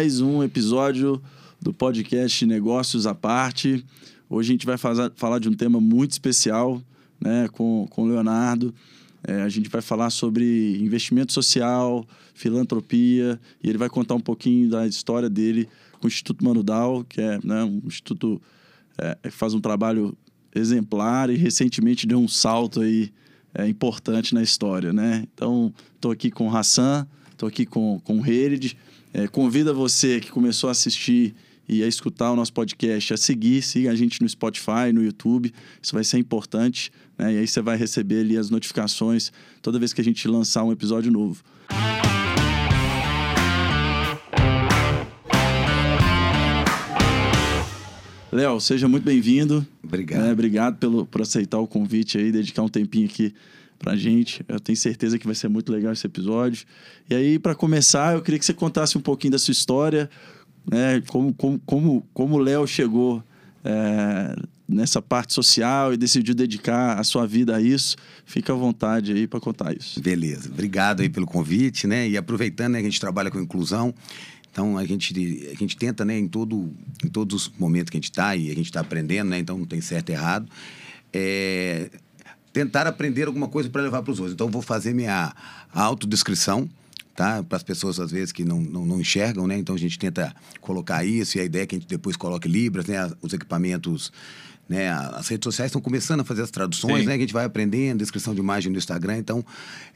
[0.00, 1.20] mais um episódio
[1.60, 3.84] do podcast Negócios à Parte.
[4.30, 6.80] Hoje a gente vai fazer, falar de um tema muito especial
[7.20, 8.72] né, com, com o Leonardo.
[9.26, 14.70] É, a gente vai falar sobre investimento social, filantropia, e ele vai contar um pouquinho
[14.70, 15.68] da história dele
[15.98, 18.40] com o Instituto Manudal, que é né, um instituto
[18.96, 20.16] é, que faz um trabalho
[20.54, 23.12] exemplar e recentemente deu um salto aí
[23.52, 24.92] é, importante na história.
[24.92, 25.26] Né?
[25.34, 28.76] Então, estou aqui com o Hassan, estou aqui com, com o Herid
[29.18, 31.34] é, convida você que começou a assistir
[31.68, 35.52] e a escutar o nosso podcast a seguir, siga a gente no Spotify, no YouTube,
[35.82, 37.34] isso vai ser importante, né?
[37.34, 40.70] E aí você vai receber ali as notificações toda vez que a gente lançar um
[40.70, 41.42] episódio novo.
[48.30, 49.66] Léo, seja muito bem-vindo.
[49.82, 50.26] Obrigado.
[50.26, 53.34] É, obrigado pelo, por aceitar o convite aí, dedicar um tempinho aqui
[53.78, 54.44] pra gente.
[54.48, 56.66] Eu tenho certeza que vai ser muito legal esse episódio.
[57.08, 60.10] E aí, para começar, eu queria que você contasse um pouquinho da sua história,
[60.70, 61.02] né?
[61.06, 63.22] Como como como, como o Léo chegou
[63.64, 64.36] é,
[64.68, 67.96] nessa parte social e decidiu dedicar a sua vida a isso.
[68.26, 70.00] Fica à vontade aí para contar isso.
[70.00, 70.50] Beleza.
[70.50, 72.08] Obrigado aí pelo convite, né?
[72.08, 73.94] E aproveitando, né, a gente trabalha com inclusão,
[74.50, 75.12] então a gente,
[75.50, 76.70] a gente tenta, né, em, todo,
[77.04, 79.38] em todos os momentos que a gente está e a gente está aprendendo, né?
[79.38, 80.48] Então não tem certo e errado.
[81.12, 81.90] É,
[82.58, 84.34] tentar aprender alguma coisa para levar para os outros.
[84.34, 85.32] Então, vou fazer minha
[85.72, 86.68] autodescrição,
[87.14, 87.40] tá?
[87.44, 89.56] Para as pessoas, às vezes, que não, não, não, enxergam, né?
[89.56, 92.48] Então, a gente tenta colocar isso e a ideia é que a gente depois coloque
[92.48, 93.08] Libras, né?
[93.22, 94.10] Os equipamentos,
[94.68, 94.90] né?
[94.90, 97.12] As redes sociais estão começando a fazer as traduções, né?
[97.12, 99.18] Que a gente vai aprendendo, descrição de imagem no Instagram.
[99.18, 99.44] Então,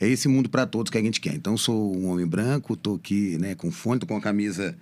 [0.01, 1.35] é esse mundo para todos que a gente quer.
[1.35, 3.57] Então, sou um homem branco, estou aqui, né?
[3.57, 4.79] Com fone, tô com a camisa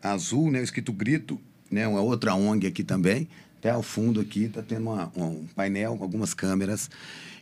[0.00, 0.62] azul, né?
[0.62, 1.88] Escrito Grito, né?
[1.88, 3.26] Uma outra ONG aqui também,
[3.66, 6.88] até ao fundo aqui está tendo uma, um painel com algumas câmeras.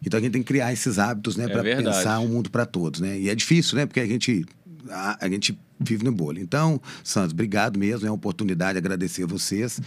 [0.04, 2.64] Então a gente tem que criar esses hábitos, né, é para pensar um mundo para
[2.64, 3.18] todos, né?
[3.18, 3.84] E é difícil, né?
[3.86, 4.46] Porque a gente
[4.88, 6.40] a, a, gente vive no bolho.
[6.40, 9.80] Então, Santos, obrigado mesmo, é uma oportunidade agradecer a vocês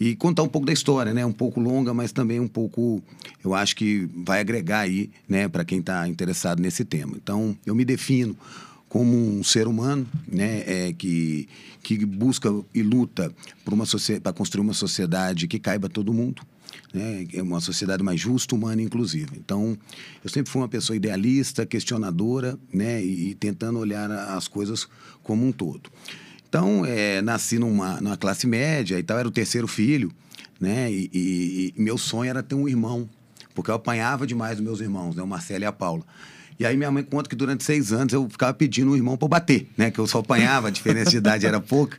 [0.00, 1.24] e contar um pouco da história, né?
[1.24, 3.02] Um pouco longa, mas também um pouco,
[3.44, 7.14] eu acho que vai agregar aí, né, para quem está interessado nesse tema.
[7.16, 8.36] Então, eu me defino
[8.88, 11.48] como um ser humano né, é, que,
[11.82, 13.32] que busca e luta
[14.22, 16.42] para construir uma sociedade que caiba todo mundo.
[16.92, 19.32] Né, é uma sociedade mais justa, humana inclusiva.
[19.36, 19.76] Então,
[20.24, 24.88] eu sempre fui uma pessoa idealista, questionadora, né, e, e tentando olhar as coisas
[25.22, 25.90] como um todo.
[26.48, 30.10] Então, é, nasci numa, numa classe média e tal, era o terceiro filho,
[30.58, 33.08] né, e, e, e meu sonho era ter um irmão,
[33.54, 36.04] porque eu apanhava demais dos meus irmãos, né, o Marcelo e a Paula.
[36.58, 39.28] E aí minha mãe conta que durante seis anos eu ficava pedindo um irmão para
[39.28, 39.90] bater, né?
[39.90, 41.96] Que eu só apanhava, a diferença de idade era pouca.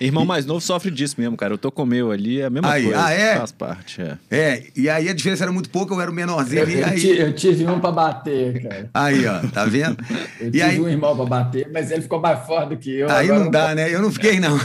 [0.00, 0.26] Irmão e...
[0.26, 1.54] mais novo sofre disso mesmo, cara.
[1.54, 3.04] Eu tô com o meu ali, é a mesma aí, coisa.
[3.04, 3.36] Ah, é?
[3.36, 4.18] Faz parte, é.
[4.30, 6.80] É, e aí a diferença era muito pouca, eu era o menorzinho ali.
[6.80, 7.18] Eu, aí...
[7.18, 8.90] eu tive um para bater, cara.
[8.92, 9.96] Aí, ó, tá vendo?
[10.38, 10.80] eu e tive aí...
[10.80, 13.10] um irmão para bater, mas ele ficou mais forte do que eu.
[13.10, 13.92] Aí não dá, né?
[13.92, 14.56] Eu não fiquei, não.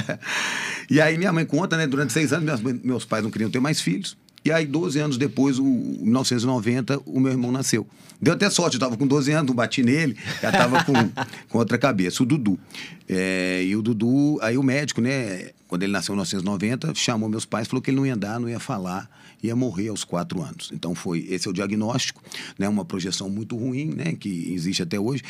[0.88, 1.86] e aí minha mãe conta, né?
[1.86, 4.16] Durante seis anos, meus, meus pais não queriam ter mais filhos.
[4.44, 7.86] E aí, 12 anos depois, o, em 1990, o meu irmão nasceu.
[8.20, 10.92] Deu até sorte, eu estava com 12 anos, não bati nele, já estava com,
[11.48, 12.58] com outra cabeça, o Dudu.
[13.08, 17.46] É, e o Dudu, aí o médico, né, quando ele nasceu em 1990, chamou meus
[17.46, 19.08] pais, falou que ele não ia andar, não ia falar,
[19.42, 20.70] ia morrer aos quatro anos.
[20.74, 22.22] Então foi esse é o diagnóstico,
[22.58, 25.22] né, uma projeção muito ruim, né, que existe até hoje.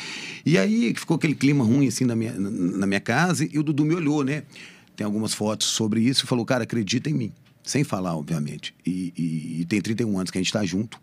[0.45, 3.85] E aí ficou aquele clima ruim assim na minha, na minha casa e o Dudu
[3.85, 4.43] me olhou, né?
[4.95, 7.33] Tem algumas fotos sobre isso e falou, cara, acredita em mim
[7.65, 8.75] sem falar, obviamente.
[8.85, 11.01] E, e, e tem 31 anos que a gente está junto.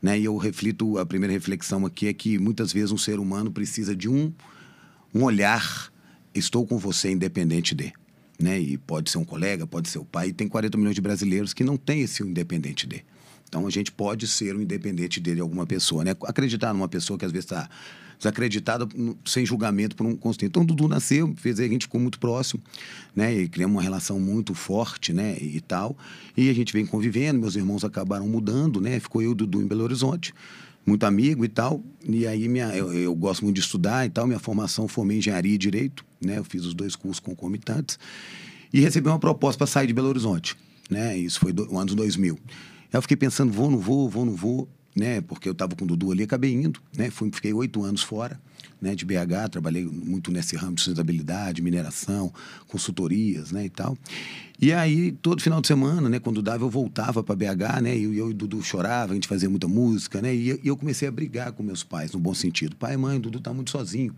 [0.00, 0.18] Né?
[0.18, 3.94] E eu reflito, a primeira reflexão aqui é que muitas vezes um ser humano precisa
[3.94, 4.32] de um,
[5.14, 5.92] um olhar,
[6.34, 7.92] estou com você independente de.
[8.40, 8.58] Né?
[8.58, 10.28] E pode ser um colega, pode ser o pai.
[10.28, 13.04] E tem 40 milhões de brasileiros que não têm esse independente de.
[13.48, 16.14] Então a gente pode ser o independente dele alguma pessoa, né?
[16.24, 17.68] Acreditar numa pessoa que às vezes está
[18.18, 18.86] desacreditada,
[19.24, 20.50] sem julgamento por um constante.
[20.50, 22.60] Então, Dudu nasceu, fez a gente ficou muito próximo,
[23.14, 23.34] né?
[23.34, 25.36] E criamos uma relação muito forte, né?
[25.40, 25.96] E tal.
[26.36, 28.98] E a gente vem convivendo, meus irmãos acabaram mudando, né?
[28.98, 30.34] Ficou eu e Dudu em Belo Horizonte,
[30.84, 31.82] muito amigo e tal.
[32.06, 34.26] E aí, minha, eu, eu gosto muito de estudar e tal.
[34.26, 36.38] Minha formação foi em engenharia e direito, né?
[36.38, 37.98] Eu fiz os dois cursos concomitantes.
[38.72, 40.56] E recebi uma proposta para sair de Belo Horizonte,
[40.90, 41.16] né?
[41.16, 42.38] Isso foi no ano 2000.
[42.92, 45.20] Eu fiquei pensando, vou, não vou, vou, não vou né?
[45.20, 47.10] Porque eu estava com o Dudu ali, acabei indo, né?
[47.10, 48.40] Fui, fiquei oito anos fora,
[48.80, 48.94] né?
[48.94, 52.32] De BH, trabalhei muito nesse ramo de sustentabilidade, mineração,
[52.66, 53.64] consultorias, né?
[53.66, 53.96] E tal.
[54.60, 56.18] E aí, todo final de semana, né?
[56.18, 57.96] Quando dava, eu voltava para BH, né?
[57.96, 60.34] E eu, eu e o Dudu chorava, a gente fazia muita música, né?
[60.34, 62.74] E, e eu comecei a brigar com meus pais, no bom sentido.
[62.76, 64.14] Pai, mãe, o Dudu tá muito sozinho.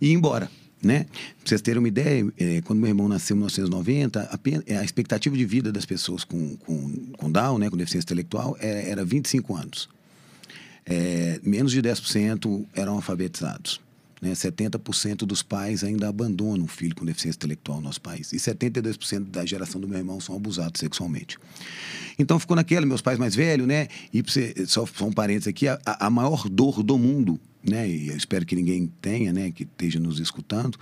[0.00, 0.50] E ir embora,
[0.82, 1.04] né?
[1.04, 5.36] Pra vocês terem uma ideia, é, quando meu irmão nasceu em 1990, a, a expectativa
[5.36, 9.04] de vida das pessoas com, com, com Down, né, com deficiência intelectual, era, é, era
[9.04, 9.88] 25 anos.
[10.84, 13.80] É, menos de 10% eram alfabetizados.
[14.22, 14.30] Né?
[14.32, 18.32] 70% dos pais ainda abandonam o filho com deficiência intelectual no nosso país.
[18.32, 21.36] E 72% da geração do meu irmão são abusados sexualmente.
[22.16, 23.88] Então ficou naquela, meus pais mais velhos, né?
[24.14, 24.22] E
[24.64, 27.88] só, só um parênteses aqui, a, a maior dor do mundo, né?
[27.88, 29.50] E eu espero que ninguém tenha, né?
[29.50, 30.78] Que esteja nos escutando,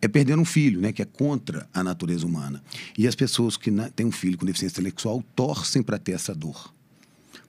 [0.00, 2.62] é perder um filho, né, que é contra a natureza humana.
[2.96, 6.75] E as pessoas que têm um filho com deficiência intelectual torcem para ter essa dor.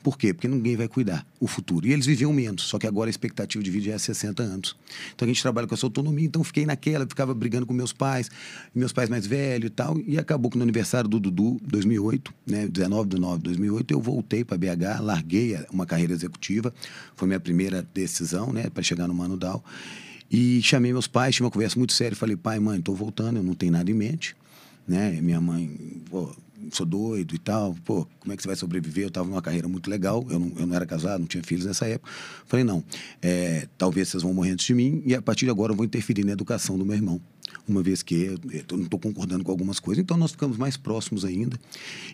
[0.07, 0.33] Por quê?
[0.33, 1.85] Porque ninguém vai cuidar o futuro.
[1.85, 4.73] E eles viviam menos, só que agora a expectativa de vida é 60 anos.
[5.13, 8.31] Então a gente trabalha com essa autonomia, então fiquei naquela, ficava brigando com meus pais,
[8.73, 12.69] meus pais mais velhos e tal, e acabou que no aniversário do Dudu, 2008, né,
[12.69, 16.73] 19 de 9 de 2008, eu voltei para BH, larguei uma carreira executiva,
[17.13, 19.37] foi minha primeira decisão, né, para chegar no Mano.
[20.31, 23.43] E chamei meus pais, tive uma conversa muito séria, falei: "Pai, mãe, estou voltando, eu
[23.43, 24.37] não tenho nada em mente"
[24.87, 25.19] né?
[25.21, 25.69] Minha mãe,
[26.71, 29.05] sou doido e tal, pô, como é que você vai sobreviver?
[29.05, 31.65] Eu estava numa carreira muito legal, eu não, eu não era casado, não tinha filhos
[31.65, 32.11] nessa época.
[32.45, 32.83] Falei, não,
[33.21, 35.85] é, talvez vocês vão morrer antes de mim e a partir de agora eu vou
[35.85, 37.21] interferir na educação do meu irmão.
[37.67, 38.39] Uma vez que eu,
[38.71, 41.57] não estou concordando com algumas coisas, então nós ficamos mais próximos ainda.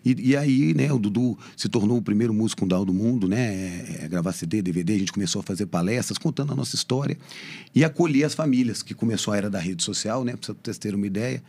[0.04, 3.54] E, e aí, né, o Dudu se tornou o primeiro músico com do mundo, né?
[3.54, 7.18] É, é, gravar CD, DVD, a gente começou a fazer palestras contando a nossa história
[7.74, 10.36] e acolher as famílias, que começou a era da rede social, né?
[10.36, 11.44] Para vocês terem uma ideia.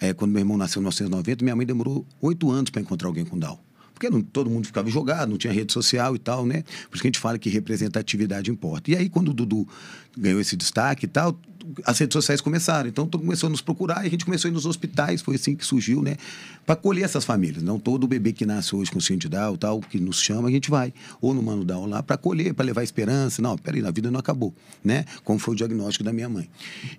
[0.00, 3.24] É, quando meu irmão nasceu em 1990, minha mãe demorou oito anos para encontrar alguém
[3.24, 3.58] com Down.
[3.94, 6.64] Porque não, todo mundo ficava jogado, não tinha rede social e tal, né?
[6.90, 8.90] Por isso que a gente fala que representatividade importa.
[8.90, 9.66] E aí, quando o Dudu
[10.14, 11.40] ganhou esse destaque e tal,
[11.84, 12.88] as redes sociais começaram.
[12.88, 15.22] Então, começou a nos procurar e a gente começou a ir nos hospitais.
[15.22, 16.16] Foi assim que surgiu, né?
[16.64, 17.62] Para acolher essas famílias.
[17.62, 20.50] Não todo bebê que nasce hoje com síndrome de Down, tal, que nos chama, a
[20.50, 20.92] gente vai.
[21.20, 23.40] Ou no Mano Down lá, para acolher, para levar esperança.
[23.40, 24.54] Não, peraí, a vida não acabou,
[24.84, 25.04] né?
[25.24, 26.48] Como foi o diagnóstico da minha mãe.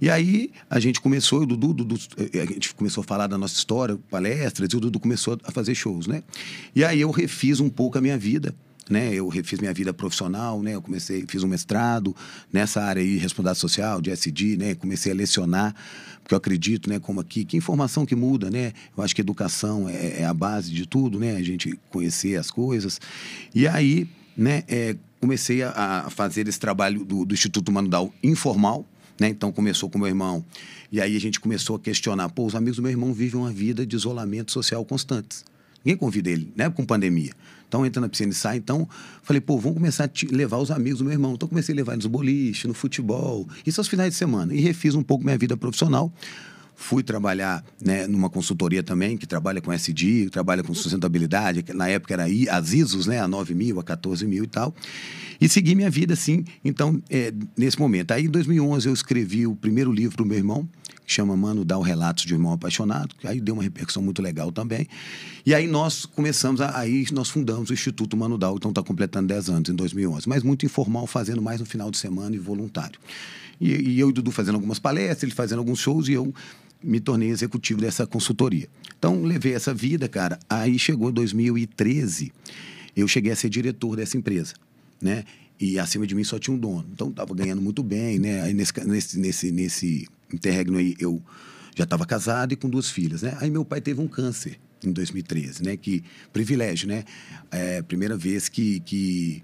[0.02, 3.38] E aí, a gente começou, o Dudu, Dudu eh, a gente começou a falar da
[3.38, 6.24] nossa história, palestras, e o Dudu começou a fazer shows, né?
[6.75, 8.54] E aí eu refiz um pouco a minha vida
[8.89, 9.13] né?
[9.13, 10.75] Eu refiz minha vida profissional, né?
[10.75, 12.16] Eu comecei, fiz um mestrado
[12.51, 14.75] nessa área aí, responsabilidade social, de SD, né?
[14.75, 15.75] Comecei a lecionar,
[16.22, 17.00] porque eu acredito, né?
[17.00, 18.74] Como aqui, que informação que muda, né?
[18.95, 21.36] Eu acho que educação é, é a base de tudo, né?
[21.36, 23.00] A gente conhecer as coisas.
[23.54, 24.63] E aí, né?
[24.68, 28.86] É, comecei a, a, fazer esse trabalho do, do Instituto Manudal informal,
[29.19, 29.30] né?
[29.30, 30.45] Então começou com meu irmão.
[30.92, 33.51] E aí a gente começou a questionar, pô, os amigos do meu irmão vivem uma
[33.51, 35.44] vida de isolamento social constantes.
[35.83, 36.69] Ninguém convida ele, né?
[36.69, 37.33] Com pandemia.
[37.68, 38.58] Então entra na piscina e sai.
[38.58, 38.88] Então,
[39.22, 41.34] falei, pô, vamos começar a levar os amigos do meu irmão.
[41.34, 44.54] Então comecei a levar nos boliches, no futebol, isso aos finais de semana.
[44.54, 46.12] E refiz um pouco minha vida profissional.
[46.80, 51.90] Fui trabalhar né, numa consultoria também, que trabalha com SD, trabalha com sustentabilidade, que na
[51.90, 52.26] época era
[52.56, 54.74] as ISOs, né, a 9 mil, a 14 mil e tal.
[55.42, 58.12] E segui minha vida assim, então, é, nesse momento.
[58.12, 60.70] Aí, em 2011, eu escrevi o primeiro livro do meu irmão,
[61.04, 64.04] que chama Mano Dá o Relatos de um Irmão Apaixonado, que aí deu uma repercussão
[64.04, 64.88] muito legal também.
[65.46, 69.28] E aí nós começamos, a, aí nós fundamos o Instituto Mano Dal, então está completando
[69.28, 73.00] 10 anos, em 2011, mas muito informal, fazendo mais no final de semana e voluntário.
[73.60, 76.34] E, e eu e o Dudu fazendo algumas palestras, ele fazendo alguns shows e eu
[76.84, 78.68] me tornei executivo dessa consultoria.
[78.98, 80.40] Então, levei essa vida, cara.
[80.50, 82.32] Aí chegou 2013,
[82.96, 84.54] eu cheguei a ser diretor dessa empresa,
[85.02, 85.24] né?
[85.60, 86.86] E acima de mim só tinha um dono.
[86.94, 88.42] Então, estava ganhando muito bem, né?
[88.42, 91.22] Aí nesse, nesse, nesse, nesse interregno aí, eu
[91.76, 93.38] já estava casado e com duas filhas, né?
[93.40, 95.78] Aí meu pai teve um câncer em 2013, né?
[95.78, 97.04] Que privilégio, né?
[97.52, 99.44] É, primeira vez que, que,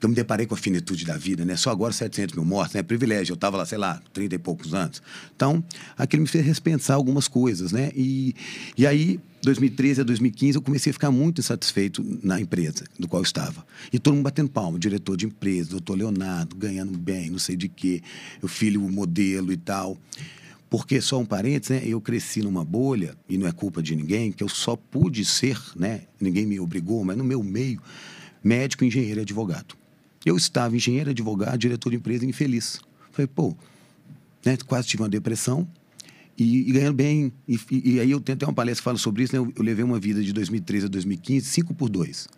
[0.00, 1.56] eu me deparei com a finitude da vida, né?
[1.56, 2.82] Só agora 700 mil mortos, né?
[2.82, 3.32] Privilégio.
[3.32, 5.02] Eu estava lá, sei lá, 30 e poucos anos.
[5.36, 5.62] Então,
[5.96, 7.90] aquilo me fez repensar algumas coisas, né?
[7.94, 8.34] E,
[8.78, 13.20] e aí, 2013 a 2015, eu comecei a ficar muito insatisfeito na empresa do qual
[13.20, 13.64] eu estava.
[13.92, 17.68] E todo mundo batendo palma, diretor de empresa, doutor Leonardo, ganhando bem, não sei de
[17.68, 18.02] quê,
[18.40, 19.98] o filho modelo e tal.
[20.70, 24.30] Porque, só um parênteses, né, eu cresci numa bolha, e não é culpa de ninguém,
[24.30, 27.82] que eu só pude ser, né, ninguém me obrigou, mas no meu meio,
[28.42, 29.79] médico, engenheiro e advogado.
[30.24, 32.80] Eu estava engenheiro, advogado, diretor de empresa infeliz.
[33.12, 33.56] Falei, pô,
[34.44, 35.66] né, quase tive uma depressão,
[36.40, 37.32] e, e ganhando bem.
[37.46, 39.38] E, e, aí eu tenho até uma palestra que fala sobre isso, né?
[39.38, 42.28] Eu, eu, levei uma vida de 2013 a 2015, cinco por dois.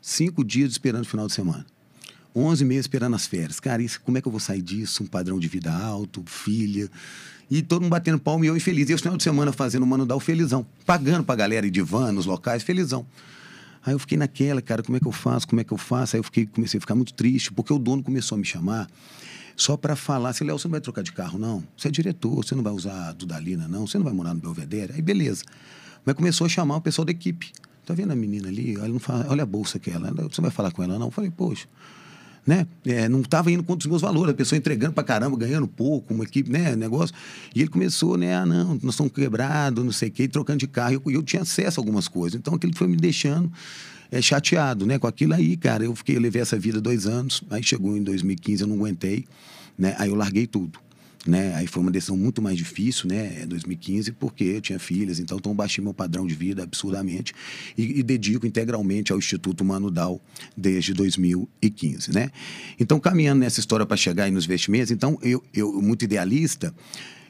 [0.00, 1.66] Cinco dias esperando o final de semana.
[2.34, 3.60] 11 meses esperando as férias.
[3.60, 5.02] Cara, isso, como é que eu vou sair disso?
[5.02, 6.88] Um padrão de vida alto, filha.
[7.50, 8.88] E todo mundo batendo palma e eu infeliz.
[8.88, 10.64] E esse final de semana fazendo o Mano Dal felizão.
[10.86, 13.04] Pagando pra galera ir de van nos locais, felizão.
[13.84, 15.48] Aí eu fiquei naquela, cara, como é que eu faço?
[15.48, 16.16] Como é que eu faço?
[16.16, 18.88] Aí eu fiquei, comecei a ficar muito triste, porque o dono começou a me chamar
[19.56, 21.62] só para falar assim, Léo, você não vai trocar de carro, não?
[21.76, 23.86] Você é diretor, você não vai usar Dudalina, não?
[23.86, 24.94] Você não vai morar no Belvedere?
[24.94, 25.44] Aí, beleza.
[26.04, 27.52] Mas começou a chamar o pessoal da equipe.
[27.84, 28.74] Tá vendo a menina ali?
[28.76, 30.12] Ela não fala, olha a bolsa que ela.
[30.12, 31.08] Você vai falar com ela, não?
[31.08, 31.66] Eu falei, poxa.
[32.46, 32.66] Né?
[32.86, 36.14] É, não estava indo contra os meus valores, a pessoa entregando para caramba, ganhando pouco,
[36.14, 37.14] uma equipe, né, negócio.
[37.54, 40.66] E ele começou, né, ah, não, nós estamos quebrados, não sei o quê, trocando de
[40.66, 40.92] carro.
[40.92, 42.38] E eu, eu tinha acesso a algumas coisas.
[42.38, 43.52] Então aquilo foi me deixando
[44.10, 45.84] é, chateado, né, com aquilo aí, cara.
[45.84, 49.26] Eu fiquei, eu levei essa vida dois anos, aí chegou em 2015, eu não aguentei
[49.80, 49.96] né?
[49.98, 50.78] Aí eu larguei tudo.
[51.26, 51.54] Né?
[51.54, 53.44] Aí foi uma decisão muito mais difícil, né?
[53.46, 57.34] 2015, porque eu tinha filhas, então, então baixei meu padrão de vida absurdamente
[57.76, 60.20] e, e dedico integralmente ao Instituto Mano Dal
[60.56, 62.30] desde 2015, né?
[62.78, 66.74] Então, caminhando nessa história para chegar aí nos investimentos, então, eu, eu muito idealista,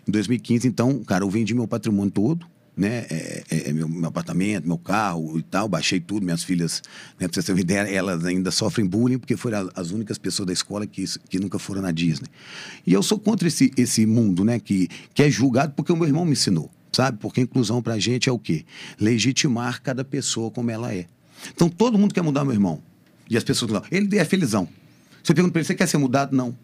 [0.07, 2.47] em 2015, então, cara, eu vendi meu patrimônio todo,
[2.81, 3.07] né?
[3.11, 6.25] É, é, é meu, meu, apartamento, meu carro e tal, baixei tudo.
[6.25, 6.83] Minhas filhas,
[7.19, 10.47] né, pra você ter uma ideia, elas ainda sofrem bullying porque foram as únicas pessoas
[10.47, 12.29] da escola que, que nunca foram na Disney.
[12.87, 14.59] E eu sou contra esse, esse mundo, né?
[14.59, 17.19] Que, que é julgado porque o meu irmão me ensinou, sabe?
[17.19, 18.65] Porque inclusão pra gente é o quê?
[18.99, 21.05] Legitimar cada pessoa como ela é.
[21.55, 22.83] Então todo mundo quer mudar meu irmão.
[23.29, 24.67] E as pessoas falam, ele é felizão.
[25.23, 26.35] Você pergunta pra ele, você quer ser mudado?
[26.35, 26.57] Não.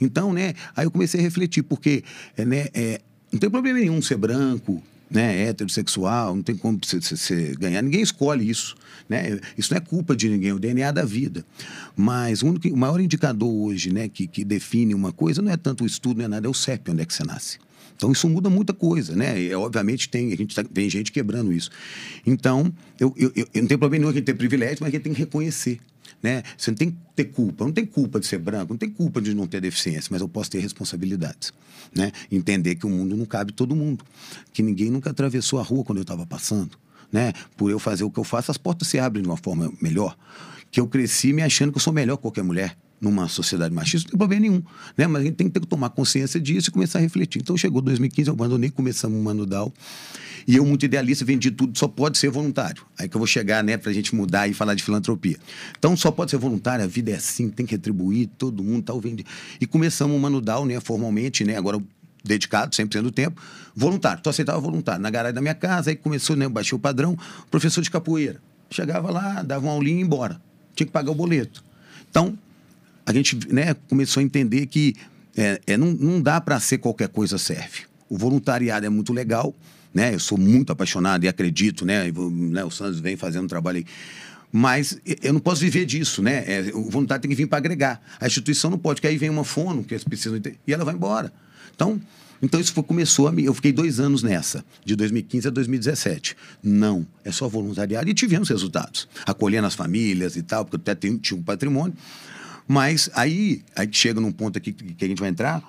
[0.00, 0.54] Então, né?
[0.76, 2.04] Aí eu comecei a refletir, porque,
[2.36, 2.68] é, né?
[2.72, 3.00] É,
[3.32, 7.82] não tem problema nenhum ser branco, né, heterossexual, não tem como você, ganhar.
[7.82, 8.74] Ninguém escolhe isso.
[9.08, 9.38] Né?
[9.56, 11.44] Isso não é culpa de ninguém, é o DNA da vida.
[11.96, 15.56] Mas o, único, o maior indicador hoje né, que, que define uma coisa não é
[15.56, 17.58] tanto o estudo, não é nada, é o CEP, onde é que você nasce.
[17.96, 19.40] Então isso muda muita coisa, né?
[19.40, 21.70] E, obviamente tem, a gente tá, tem gente quebrando isso.
[22.26, 25.02] Então, eu, eu, eu não tenho problema nenhum a gente ter privilégio, mas a gente
[25.02, 25.78] tem que reconhecer.
[26.22, 26.42] Né?
[26.56, 29.20] Você não tem que ter culpa, não tem culpa de ser branco, não tem culpa
[29.20, 31.52] de não ter deficiência, mas eu posso ter responsabilidades.
[31.94, 32.12] Né?
[32.32, 34.04] Entender que o mundo não cabe todo mundo,
[34.52, 36.78] que ninguém nunca atravessou a rua quando eu estava passando.
[37.12, 37.32] Né?
[37.56, 40.16] Por eu fazer o que eu faço, as portas se abrem de uma forma melhor.
[40.70, 44.06] Que eu cresci me achando que eu sou melhor que qualquer mulher numa sociedade machista,
[44.08, 44.62] não tem problema nenhum.
[44.96, 45.06] Né?
[45.06, 47.40] Mas a gente tem que tomar consciência disso e começar a refletir.
[47.42, 49.72] Então chegou 2015, eu abandonei, começamos o Manudal.
[50.46, 52.84] E eu, muito idealista, vendi tudo, só pode ser voluntário.
[52.98, 55.36] Aí que eu vou chegar, né, pra gente mudar e falar de filantropia.
[55.78, 59.00] Então só pode ser voluntário, a vida é assim, tem que retribuir, todo mundo tal,
[59.00, 59.24] vende.
[59.60, 61.80] E começamos o Manudal, né, formalmente, né, agora
[62.22, 63.40] dedicado 100% do tempo,
[63.74, 64.20] voluntário.
[64.20, 65.00] Então aceitava voluntário.
[65.02, 67.16] Na garagem da minha casa, aí começou, né, baixei o padrão,
[67.50, 68.40] professor de capoeira.
[68.70, 70.40] Chegava lá, dava uma aulinha e ia embora.
[70.74, 71.62] Tinha que pagar o boleto.
[72.10, 72.36] Então,
[73.06, 74.94] a gente né, começou a entender que
[75.36, 77.82] é, é não, não dá para ser qualquer coisa serve.
[78.08, 79.54] O voluntariado é muito legal,
[79.92, 80.14] né?
[80.14, 82.10] Eu sou muito apaixonado e acredito, né?
[82.12, 83.86] né o Santos vem fazendo um trabalho aí.
[84.52, 86.44] Mas eu não posso viver disso, né?
[86.46, 88.00] É, o voluntário tem que vir para agregar.
[88.20, 90.94] A instituição não pode, porque aí vem uma fono que eles precisam e ela vai
[90.94, 91.32] embora.
[91.74, 92.00] Então,
[92.40, 93.44] então isso foi, começou a me.
[93.44, 96.36] Eu fiquei dois anos nessa, de 2015 a 2017.
[96.62, 99.08] Não, é só voluntariado e tivemos resultados.
[99.26, 101.96] Acolhendo as famílias e tal, porque até tinha um patrimônio.
[102.66, 105.62] Mas aí, aí chega num ponto aqui que a gente vai entrar.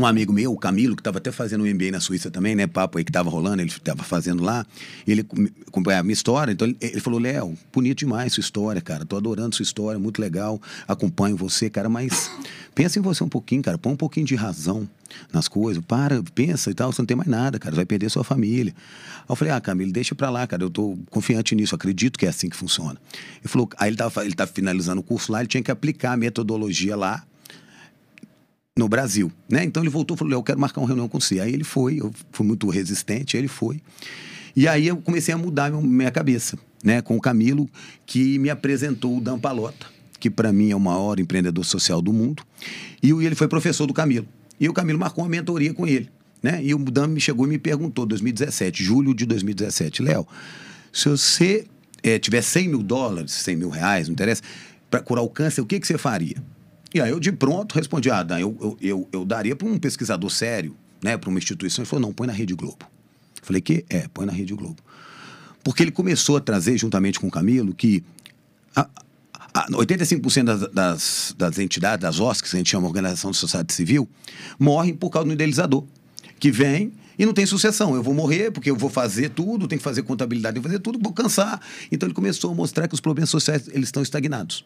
[0.00, 2.66] Um amigo meu, o Camilo, que estava até fazendo um MBA na Suíça também, né?
[2.66, 4.64] Papo aí que estava rolando, ele estava fazendo lá.
[5.06, 5.26] Ele
[5.68, 9.04] acompanhava a minha história, então ele, falou: Léo, bonito demais sua história, cara.
[9.04, 10.58] Tô adorando sua história, muito legal.
[10.88, 12.30] Acompanho você, cara, mas
[12.74, 13.76] pensa em você um pouquinho, cara.
[13.76, 14.88] Põe um pouquinho de razão
[15.30, 15.84] nas coisas.
[15.84, 16.90] Para, pensa e tal.
[16.90, 17.76] Você não tem mais nada, cara.
[17.76, 18.74] Vai perder sua família.
[19.18, 20.62] Aí eu falei: Ah, Camilo, deixa pra lá, cara.
[20.62, 22.98] Eu tô confiante nisso, acredito que é assim que funciona.
[23.38, 26.12] Ele falou: Aí ele estava ele tava finalizando o curso lá, ele tinha que aplicar
[26.12, 27.22] a metodologia lá
[28.78, 29.64] no Brasil, né?
[29.64, 31.40] Então ele voltou e falou: "Eu quero marcar uma reunião com você".
[31.40, 33.80] Aí ele foi, eu fui muito resistente, ele foi.
[34.54, 37.68] E aí eu comecei a mudar minha cabeça, né, com o Camilo,
[38.04, 39.86] que me apresentou o Dan Palota,
[40.18, 42.42] que para mim é o maior empreendedor social do mundo.
[43.02, 44.26] E ele foi professor do Camilo.
[44.58, 46.10] E o Camilo marcou uma mentoria com ele,
[46.42, 46.60] né?
[46.62, 50.26] E o Dan me chegou e me perguntou, 2017, julho de 2017, Léo,
[50.92, 51.66] se você
[52.02, 54.42] é, tiver 100 mil dólares, 100 mil reais, não interessa,
[54.90, 56.36] para curar o câncer, o que, que você faria?
[56.92, 59.78] E aí eu de pronto respondi, ah, Dan, eu, eu, eu, eu daria para um
[59.78, 61.82] pesquisador sério, né, para uma instituição.
[61.82, 62.84] Ele falou, não, põe na Rede Globo.
[63.42, 63.84] Falei, que?
[63.88, 64.76] É, põe na Rede Globo.
[65.62, 68.02] Porque ele começou a trazer, juntamente com o Camilo, que
[68.74, 68.88] a,
[69.54, 73.72] a 85% das, das, das, entidades, das OSCs, que a gente chama Organização de Sociedade
[73.72, 74.08] Civil,
[74.58, 75.84] morrem por causa do idealizador,
[76.38, 77.94] que vem e não tem sucessão.
[77.94, 80.80] Eu vou morrer porque eu vou fazer tudo, tenho que fazer contabilidade, tenho que fazer
[80.80, 81.60] tudo, vou cansar.
[81.92, 84.64] Então ele começou a mostrar que os problemas sociais eles estão estagnados.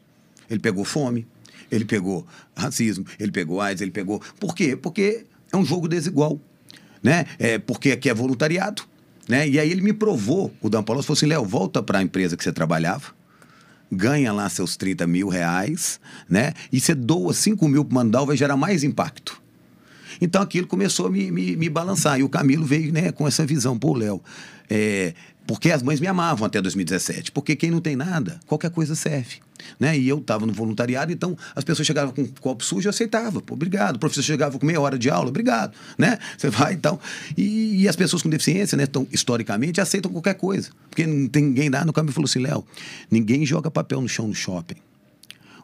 [0.49, 1.27] Ele pegou fome,
[1.71, 4.21] ele pegou racismo, ele pegou AIDS, ele pegou.
[4.39, 4.77] Por quê?
[4.77, 6.41] Porque é um jogo desigual.
[7.03, 7.27] Né?
[7.39, 8.83] É porque aqui é voluntariado.
[9.29, 9.49] Né?
[9.49, 12.37] E aí ele me provou, o Dan Paulo falou assim: Léo, volta para a empresa
[12.37, 13.15] que você trabalhava,
[13.91, 16.53] ganha lá seus 30 mil reais, né?
[16.71, 19.43] E você doa 5 mil para Mandal, vai gerar mais impacto.
[20.21, 22.19] Então aquilo começou a me, me, me balançar.
[22.19, 23.79] E o Camilo veio né, com essa visão.
[23.79, 24.23] Pô, Léo,
[24.69, 25.15] é,
[25.47, 27.33] porque as mães me amavam até 2017.
[27.33, 29.39] Porque quem não tem nada, qualquer coisa serve.
[29.79, 29.99] Né?
[29.99, 33.41] E eu estava no voluntariado, então as pessoas chegavam com um copo sujo, eu aceitava.
[33.41, 33.97] Pô, obrigado.
[33.97, 35.75] O professor chegava com meia hora de aula, obrigado.
[35.97, 36.19] Né?
[36.37, 36.99] Você vai então.
[37.37, 40.71] E, e as pessoas com deficiência, né, tão, historicamente, aceitam qualquer coisa.
[40.89, 42.65] Porque não tem ninguém lá no caminho falou assim: Léo,
[43.11, 44.77] ninguém joga papel no chão no shopping.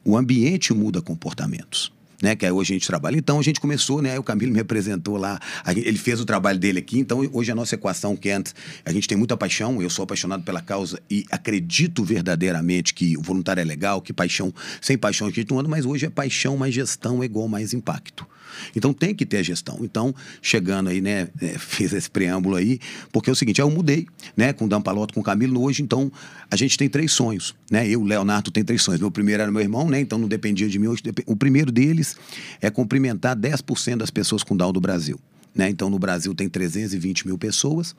[0.05, 1.93] O ambiente muda comportamentos.
[2.23, 2.37] Né?
[2.37, 3.17] Que hoje a gente trabalha.
[3.17, 4.19] Então a gente começou, né?
[4.19, 6.99] O Camilo me apresentou lá, ele fez o trabalho dele aqui.
[6.99, 10.61] Então hoje a nossa equação, antes a gente tem muita paixão, eu sou apaixonado pela
[10.61, 15.51] causa e acredito verdadeiramente que o voluntário é legal, que paixão, sem paixão a gente
[15.51, 18.27] não anda, mas hoje é paixão mais gestão é igual mais impacto.
[18.75, 19.79] Então tem que ter a gestão.
[19.83, 22.79] Então, chegando aí, né, é, fiz esse preâmbulo aí,
[23.13, 26.11] porque é o seguinte, eu mudei, né, com o Dampaloto, com o Camilo, hoje, então,
[26.51, 29.01] a gente tem três sonhos, né, eu, Leonardo, tem três sonhos.
[29.01, 30.89] Meu primeiro era meu irmão, né, então não dependia de mim.
[30.89, 32.17] Hoje, o primeiro deles
[32.61, 35.19] é cumprimentar 10% das pessoas com Down do Brasil.
[35.55, 35.69] Né?
[35.69, 37.95] Então, no Brasil tem 320 mil pessoas,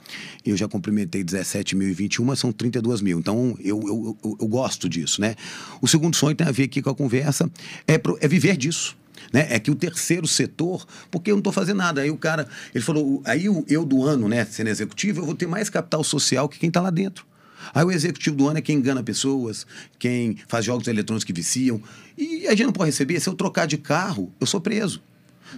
[0.46, 3.20] eu já cumprimentei 17.021, são 32 mil.
[3.20, 5.20] Então, eu, eu, eu, eu, gosto disso.
[5.20, 5.36] Né?
[5.82, 7.52] O segundo sonho tem a ver aqui com a conversa,
[7.86, 8.96] é, pro, é viver disso
[9.32, 9.48] né?
[9.50, 12.02] É que o terceiro setor, porque eu não estou fazendo nada.
[12.02, 15.48] Aí o cara, ele falou, aí eu do ano, né, sendo executivo, eu vou ter
[15.48, 17.26] mais capital social que quem está lá dentro.
[17.74, 19.66] Aí o executivo do ano é quem engana pessoas,
[20.00, 21.82] quem faz jogos eletrônicos que viciam.
[22.18, 23.20] E a gente não pode receber.
[23.20, 25.02] Se eu trocar de carro, eu sou preso.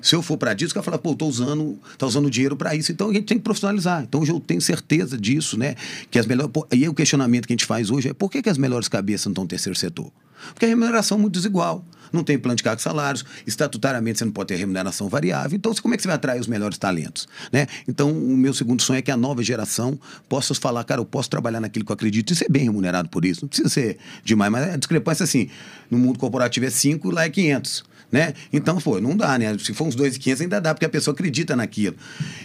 [0.02, 2.76] Se eu for para disso, o cara fala, pô, tô usando, tá usando dinheiro para
[2.76, 2.92] isso.
[2.92, 4.04] Então a gente tem que profissionalizar.
[4.04, 5.76] Então hoje eu tenho certeza disso, né?
[6.10, 6.52] Que as melhores.
[6.72, 8.88] E aí o questionamento que a gente faz hoje é por que, que as melhores
[8.88, 10.12] cabeças não estão no terceiro setor?
[10.54, 14.32] Porque a remuneração é muito desigual não tem plano de cargos salários, estatutariamente você não
[14.32, 15.55] pode ter remuneração variável.
[15.55, 17.27] Então, como é que você vai atrair os melhores talentos?
[17.51, 17.67] Né?
[17.88, 21.29] Então, o meu segundo sonho é que a nova geração possa falar, cara, eu posso
[21.29, 23.41] trabalhar naquilo que eu acredito e ser bem remunerado por isso.
[23.43, 25.50] Não precisa ser demais, mas a discrepância assim,
[25.89, 27.84] no mundo corporativo é 5 lá é 500.
[28.13, 28.36] Né?
[28.53, 29.58] Então, pô, não dá, né?
[29.58, 31.96] Se for uns 2,500 ainda dá, porque a pessoa acredita naquilo.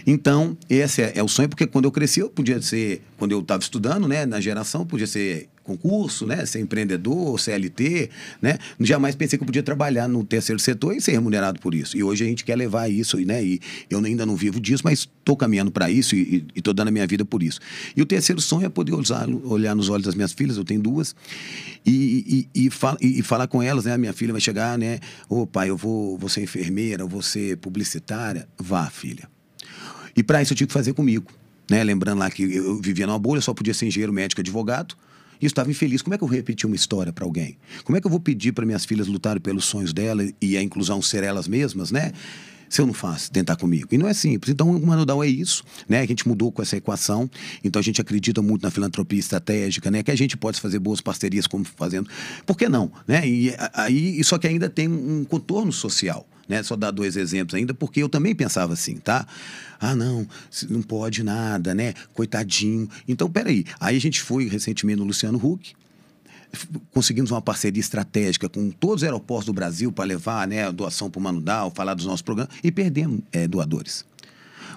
[0.05, 3.39] Então, esse é, é, o sonho, porque quando eu cresci, eu podia ser, quando eu
[3.39, 6.45] estava estudando, né, na geração, podia ser concurso, né?
[6.45, 8.09] Ser empreendedor, CLT,
[8.41, 8.57] né?
[8.79, 11.95] Jamais pensei que eu podia trabalhar no terceiro setor e ser remunerado por isso.
[11.95, 13.43] E hoje a gente quer levar isso, né?
[13.43, 13.59] E
[13.89, 17.05] eu ainda não vivo disso, mas estou caminhando para isso e estou dando a minha
[17.05, 17.59] vida por isso.
[17.95, 20.81] E o terceiro sonho é poder usar, olhar nos olhos das minhas filhas, eu tenho
[20.81, 21.15] duas,
[21.85, 23.93] e, e, e, fala, e, falar com elas, né?
[23.93, 24.99] A minha filha vai chegar, né?
[25.27, 28.47] Ô pai, eu vou, vou ser enfermeira, eu vou ser publicitária.
[28.57, 29.29] Vá, filha.
[30.15, 31.31] E para isso eu tive que fazer comigo.
[31.69, 31.83] Né?
[31.83, 34.95] Lembrando lá que eu vivia numa bolha, só podia ser engenheiro, médico, advogado
[35.41, 36.01] e estava infeliz.
[36.01, 37.57] Como é que eu vou repetir uma história para alguém?
[37.83, 40.61] Como é que eu vou pedir para minhas filhas lutarem pelos sonhos dela e a
[40.61, 42.11] inclusão ser elas mesmas, né?
[42.69, 43.87] se eu não faço, tentar comigo.
[43.91, 44.53] E não é simples.
[44.53, 46.01] Então, o Manudal é isso, né?
[46.01, 47.29] A gente mudou com essa equação.
[47.63, 50.03] Então, a gente acredita muito na filantropia estratégica, né?
[50.03, 52.07] Que a gente pode fazer boas parcerias como fazendo.
[52.45, 52.91] Por que não?
[53.07, 53.27] Né?
[53.27, 56.27] E aí, só que ainda tem um contorno social.
[56.49, 56.63] Né?
[56.63, 59.25] Só dar dois exemplos ainda, porque eu também pensava assim, tá?
[59.79, 60.27] Ah, não,
[60.67, 61.93] não pode nada, né?
[62.13, 62.89] Coitadinho.
[63.07, 63.63] Então, peraí.
[63.79, 65.73] Aí a gente foi recentemente no Luciano Huck,
[66.91, 71.09] conseguimos uma parceria estratégica com todos os aeroportos do Brasil para levar né, a doação
[71.09, 74.03] para o Manudal, falar dos nossos programas, e perdemos é, doadores.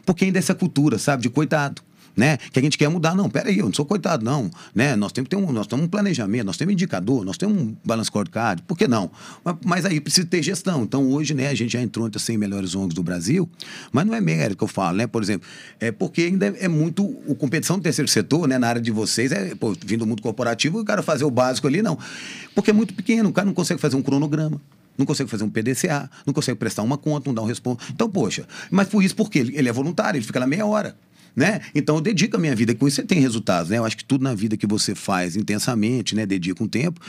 [0.04, 1.82] Porque ainda é essa cultura, sabe, de coitado
[2.16, 2.36] né?
[2.36, 3.14] Que a gente quer mudar.
[3.14, 4.50] Não, peraí, eu não sou coitado, não.
[4.74, 4.96] Né?
[4.96, 8.08] Nós temos um, nós temos um planejamento, nós temos um indicador, nós temos um balance
[8.08, 8.62] scorecard.
[8.62, 9.10] Por que não?
[9.44, 10.82] Mas, mas, aí precisa ter gestão.
[10.82, 13.48] Então, hoje, né, a gente já entrou entre as 100 melhores ONGs do Brasil,
[13.90, 15.06] mas não é mérito que eu falo, né?
[15.06, 15.48] Por exemplo,
[15.80, 17.04] é porque ainda é muito.
[17.26, 20.22] O competição do terceiro setor, né, na área de vocês, é, pô, vindo do mundo
[20.22, 21.98] corporativo, o cara fazer o básico ali, não.
[22.54, 24.60] Porque é muito pequeno, o cara não consegue fazer um cronograma
[24.98, 27.82] não consegue fazer um PDCA, não consegue prestar uma conta, não dar um responde.
[27.90, 30.94] Então, poxa, mas por isso, porque ele, ele é voluntário, ele fica lá meia hora
[31.34, 31.60] né?
[31.74, 33.78] Então eu dedico a minha vida, com isso você tem resultados, né?
[33.78, 37.00] Eu acho que tudo na vida que você faz intensamente, né, dedica um tempo.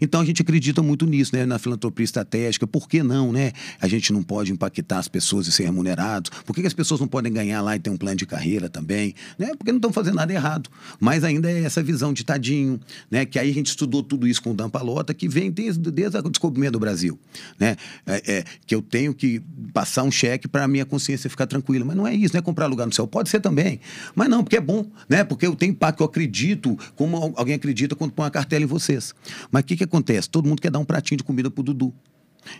[0.00, 2.66] Então a gente acredita muito nisso, né, na filantropia estratégica.
[2.66, 3.52] Por que não, né?
[3.80, 6.30] A gente não pode impactar as pessoas e ser remunerados.
[6.44, 8.68] Por que, que as pessoas não podem ganhar lá e ter um plano de carreira
[8.68, 9.52] também, né?
[9.56, 10.70] Porque não estão fazendo nada errado.
[11.00, 13.24] Mas ainda é essa visão de tadinho, né?
[13.24, 16.18] Que aí a gente estudou tudo isso com o Dan Palota, que vem desde, desde
[16.18, 17.18] o descobrimento do Brasil,
[17.58, 17.76] né?
[18.06, 19.42] É, é, que eu tenho que
[19.72, 21.84] passar um cheque para a minha consciência ficar tranquila.
[21.84, 23.06] Mas não é isso, não é comprar lugar no céu.
[23.06, 23.71] Pode ser também
[24.14, 25.24] Mas não, porque é bom, né?
[25.24, 29.14] Porque eu tenho impacto, eu acredito, como alguém acredita quando põe uma cartela em vocês.
[29.50, 30.28] Mas o que, que acontece?
[30.28, 31.92] Todo mundo quer dar um pratinho de comida pro Dudu.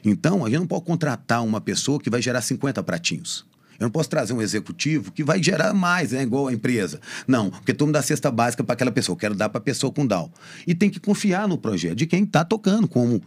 [0.04, 3.44] Então, a gente não pode contratar uma pessoa que vai gerar 50 pratinhos.
[3.78, 6.22] Eu não posso trazer um executivo que vai gerar mais, né?
[6.22, 7.00] igual a empresa.
[7.26, 9.14] Não, porque todo mundo dá cesta básica para aquela pessoa.
[9.14, 10.30] Eu quero dar para a pessoa com DAO.
[10.66, 13.20] E tem que confiar no projeto de quem está tocando, como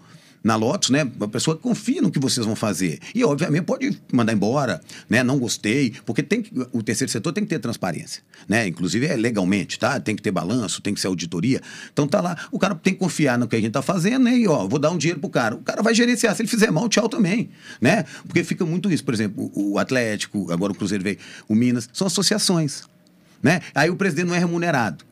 [0.45, 1.09] na Lotus, né?
[1.15, 2.99] Uma pessoa confia no que vocês vão fazer.
[3.15, 4.79] E, obviamente, pode mandar embora,
[5.09, 5.23] né?
[5.23, 8.67] Não gostei, porque tem que, o terceiro setor tem que ter transparência, né?
[8.67, 9.99] Inclusive, é legalmente, tá?
[9.99, 11.59] Tem que ter balanço, tem que ser auditoria.
[11.91, 12.37] Então, tá lá.
[12.51, 14.37] O cara tem que confiar no que a gente tá fazendo, né?
[14.37, 15.55] E, ó, vou dar um dinheiro pro cara.
[15.55, 16.35] O cara vai gerenciar.
[16.35, 17.49] Se ele fizer mal, tchau também,
[17.81, 18.05] né?
[18.27, 19.03] Porque fica muito isso.
[19.03, 21.17] Por exemplo, o Atlético, agora o Cruzeiro veio,
[21.49, 22.83] o Minas, são associações,
[23.41, 23.61] né?
[23.73, 25.03] Aí o presidente não é remunerado.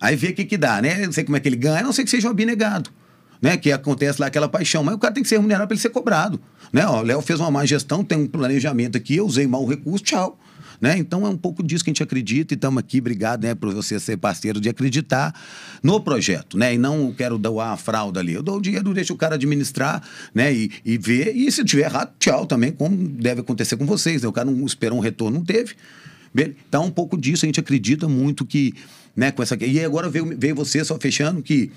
[0.00, 1.04] Aí vê o que que dá, né?
[1.06, 2.99] Não sei como é que ele ganha, a não sei que seja um abnegado.
[3.40, 3.56] Né?
[3.56, 4.82] Que acontece lá aquela paixão.
[4.82, 6.40] Mas o cara tem que ser remunerado para ele ser cobrado.
[6.72, 6.86] Né?
[6.86, 9.66] Ó, o Léo fez uma má gestão, tem um planejamento aqui, eu usei mal o
[9.68, 10.38] recurso, tchau.
[10.80, 10.96] Né?
[10.96, 13.74] Então é um pouco disso que a gente acredita e estamos aqui, obrigado né, por
[13.74, 15.34] você ser parceiro de acreditar
[15.82, 16.74] no projeto, né?
[16.74, 18.32] E não quero doar a fralda ali.
[18.32, 20.02] Eu dou o dinheiro, deixo o cara administrar,
[20.34, 20.50] né?
[20.50, 24.22] E, e ver, e se tiver errado, tchau também, como deve acontecer com vocês.
[24.22, 24.28] Né?
[24.28, 25.74] O cara não esperou um retorno, não teve.
[26.34, 28.72] Então, um pouco disso, a gente acredita muito que,
[29.14, 29.56] né, com essa.
[29.60, 31.70] E agora veio, veio você só fechando que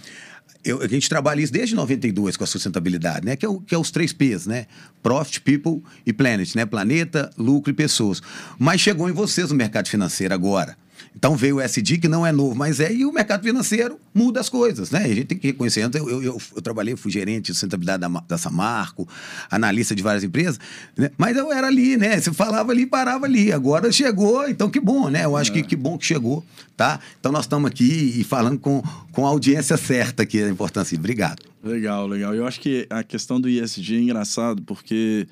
[0.63, 3.35] eu, a gente trabalha isso desde 92 com a sustentabilidade, né?
[3.35, 4.65] Que é, o, que é os três P's, né?
[5.01, 6.65] Profit, People e Planet, né?
[6.65, 8.21] Planeta, lucro e pessoas.
[8.57, 10.77] Mas chegou em vocês o mercado financeiro agora.
[11.15, 14.39] Então veio o SD, que não é novo, mas é, e o mercado financeiro muda
[14.39, 14.99] as coisas, né?
[14.99, 15.83] A gente tem que reconhecer.
[15.83, 19.07] Eu, eu, eu, eu trabalhei, fui gerente de sustentabilidade da, da Samarco,
[19.49, 20.59] analista de várias empresas,
[20.97, 21.11] né?
[21.17, 22.19] mas eu era ali, né?
[22.19, 23.51] Você falava ali parava ali.
[23.51, 25.25] Agora chegou, então que bom, né?
[25.25, 25.53] Eu acho é.
[25.55, 26.43] que que bom que chegou,
[26.75, 26.99] tá?
[27.19, 30.97] Então nós estamos aqui e falando com, com a audiência certa aqui, a importância.
[30.97, 31.41] Obrigado.
[31.63, 32.35] Legal, legal.
[32.35, 35.27] Eu acho que a questão do ISG é engraçado, porque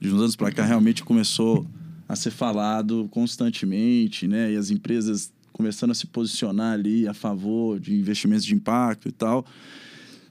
[0.00, 1.66] de uns anos para cá realmente começou
[2.14, 4.52] a ser falado constantemente, né?
[4.52, 9.12] E as empresas começando a se posicionar ali a favor de investimentos de impacto e
[9.12, 9.44] tal.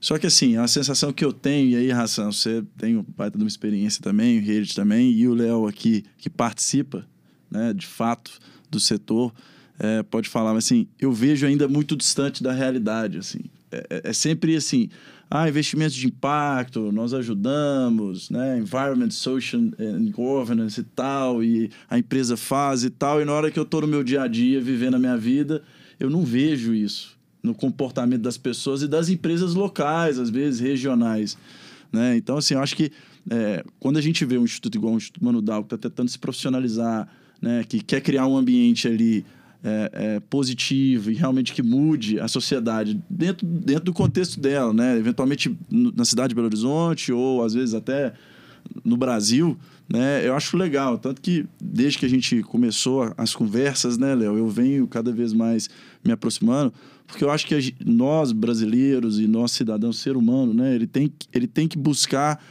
[0.01, 3.43] Só que assim, a sensação que eu tenho, e aí, Ração, você tem baita de
[3.43, 7.07] uma experiência também, o Rede também, e o Léo aqui, que participa,
[7.49, 8.37] né, de fato,
[8.69, 9.33] do setor,
[9.79, 13.39] é, pode falar, mas assim, eu vejo ainda muito distante da realidade, assim.
[13.71, 14.89] É, é, é sempre assim,
[15.35, 18.59] ah, investimentos de impacto, nós ajudamos, né?
[18.59, 23.49] Environment, Social and Governance e tal, e a empresa faz e tal, e na hora
[23.49, 25.63] que eu estou no meu dia a dia, vivendo a minha vida,
[25.99, 31.35] eu não vejo isso no comportamento das pessoas e das empresas locais, às vezes regionais,
[31.91, 32.15] né?
[32.15, 32.91] Então, assim, eu acho que
[33.27, 36.09] é, quando a gente vê um instituto igual o Instituto Mano Dal, que está tentando
[36.09, 37.07] se profissionalizar,
[37.41, 37.63] né?
[37.67, 39.25] Que quer criar um ambiente ali
[39.63, 44.97] é, é, positivo e realmente que mude a sociedade dentro, dentro do contexto dela, né?
[44.97, 48.13] Eventualmente na cidade de Belo Horizonte ou às vezes até
[48.83, 49.57] no Brasil,
[49.91, 50.27] né?
[50.27, 54.47] Eu acho legal, tanto que desde que a gente começou as conversas, né, Léo, eu
[54.47, 55.69] venho cada vez mais
[56.03, 56.73] me aproximando,
[57.05, 61.47] porque eu acho que nós brasileiros e nós cidadãos, ser humano, né, ele tem, ele
[61.47, 62.43] tem que buscar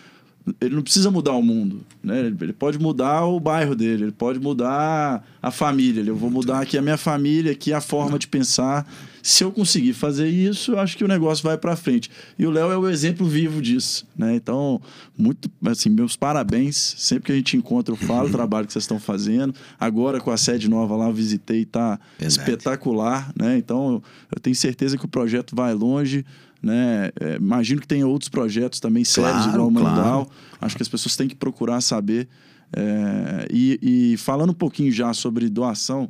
[0.60, 2.20] ele não precisa mudar o mundo, né?
[2.40, 6.02] Ele pode mudar o bairro dele, ele pode mudar a família.
[6.04, 8.86] Eu vou mudar aqui a minha família, aqui a forma de pensar.
[9.22, 12.10] Se eu conseguir fazer isso, eu acho que o negócio vai para frente.
[12.36, 14.34] E o Léo é o exemplo vivo disso, né?
[14.34, 14.80] Então,
[15.16, 16.94] muito, assim, meus parabéns.
[16.98, 19.54] Sempre que a gente encontra, eu falo o trabalho que vocês estão fazendo.
[19.78, 23.56] Agora com a sede nova lá, eu visitei, tá espetacular, né?
[23.56, 24.02] Então,
[24.34, 26.24] eu tenho certeza que o projeto vai longe
[26.62, 27.10] né?
[27.20, 30.26] É, imagino que tenha outros projetos também sérios claro, igual o Mandal.
[30.26, 30.30] Claro.
[30.60, 32.28] Acho que as pessoas têm que procurar saber.
[32.74, 36.08] É, e, e, falando um pouquinho já sobre doação,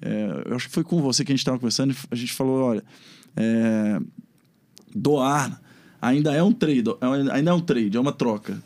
[0.00, 2.62] é, eu acho que foi com você que a gente estava conversando, a gente falou,
[2.62, 2.84] olha,
[3.36, 4.00] é,
[4.94, 5.60] doar
[6.00, 8.62] ainda é um trade, é ainda é um trade, é uma troca.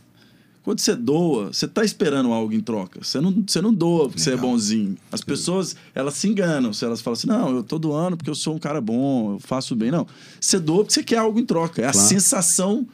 [0.69, 3.03] Quando você doa, você está esperando algo em troca.
[3.03, 4.39] Você não, você não doa porque Legal.
[4.39, 4.99] você é bonzinho.
[5.11, 6.75] As pessoas, elas se enganam.
[6.75, 9.39] Se elas falam assim, não, eu estou doando porque eu sou um cara bom, eu
[9.41, 9.91] faço bem.
[9.91, 10.07] Não.
[10.39, 11.81] Você doa porque você quer algo em troca.
[11.81, 11.99] É claro.
[11.99, 12.87] a sensação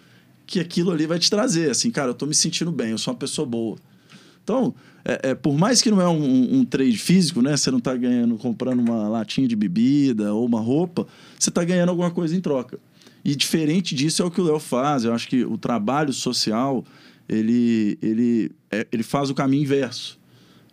[0.47, 1.69] que aquilo ali vai te trazer.
[1.69, 3.77] Assim, cara, eu estou me sentindo bem, eu sou uma pessoa boa.
[4.45, 4.73] Então,
[5.05, 7.57] é, é, por mais que não é um, um, trade físico, né?
[7.57, 11.89] Você não está ganhando, comprando uma latinha de bebida ou uma roupa, você está ganhando
[11.89, 12.79] alguma coisa em troca.
[13.25, 15.05] E diferente disso é o que o Léo faz.
[15.05, 16.85] Eu acho que o trabalho social
[17.29, 20.19] ele, ele, é, ele faz o caminho inverso.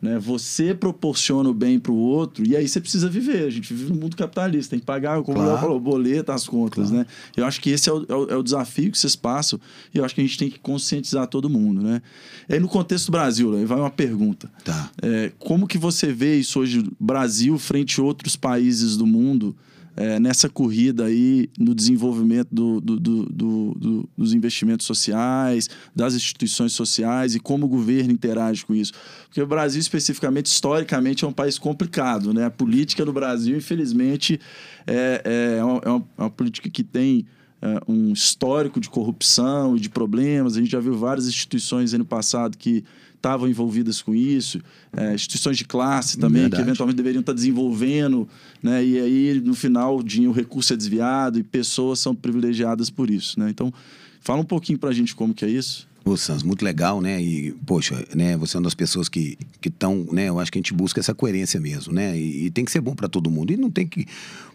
[0.02, 0.18] Né?
[0.18, 3.46] Você proporciona o bem para o outro e aí você precisa viver.
[3.46, 5.60] A gente vive no mundo capitalista, tem que pagar, como claro.
[5.60, 6.90] falou, boleto, as contas.
[6.90, 7.06] Claro.
[7.06, 7.06] Né?
[7.38, 9.60] Eu acho que esse é o, é, o, é o, desafio que vocês passam
[9.94, 11.84] e eu acho que a gente tem que conscientizar todo mundo.
[11.84, 12.02] Né?
[12.50, 14.52] E aí, no contexto do Brasil, aí vai uma pergunta.
[14.64, 14.90] Tá.
[15.04, 19.56] É, como que você vê isso hoje, Brasil frente a outros países do mundo?
[19.96, 27.36] É, nessa corrida aí no desenvolvimento do, do, do, dos investimentos sociais, das instituições sociais
[27.36, 28.94] e como o governo interage com isso.
[29.26, 32.34] Porque o Brasil, especificamente, historicamente, é um país complicado.
[32.34, 32.46] Né?
[32.46, 34.40] A política no Brasil, infelizmente,
[34.88, 35.82] é, é, é, uma,
[36.18, 37.26] é uma política que tem
[37.62, 40.56] é, um histórico de corrupção e de problemas.
[40.56, 42.84] A gente já viu várias instituições ano passado que
[43.22, 44.60] estavam envolvidas com isso,
[44.92, 46.64] é, instituições de classe também, Verdade.
[46.64, 48.28] que eventualmente deveriam estar desenvolvendo,
[48.62, 48.84] né?
[48.84, 53.40] e aí no final o recurso é desviado e pessoas são privilegiadas por isso.
[53.40, 53.50] Né?
[53.52, 53.72] Então,
[54.20, 55.88] fala um pouquinho para a gente como que é isso.
[56.04, 57.22] Ô, Sans, muito legal, né?
[57.22, 60.30] E, poxa, né, você é uma das pessoas que estão, né?
[60.30, 62.18] Eu acho que a gente busca essa coerência mesmo, né?
[62.18, 63.54] E, e tem que ser bom para todo mundo.
[63.54, 64.08] E não tem que.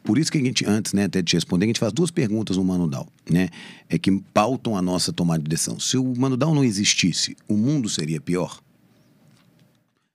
[0.02, 2.11] Por isso que a gente, antes, né, até de te responder, a gente faz duas
[2.11, 3.48] perguntas no Manudal, né?
[3.88, 5.78] É que pautam a nossa tomada de decisão.
[5.78, 8.61] Se o Manudal não existisse, o mundo seria pior?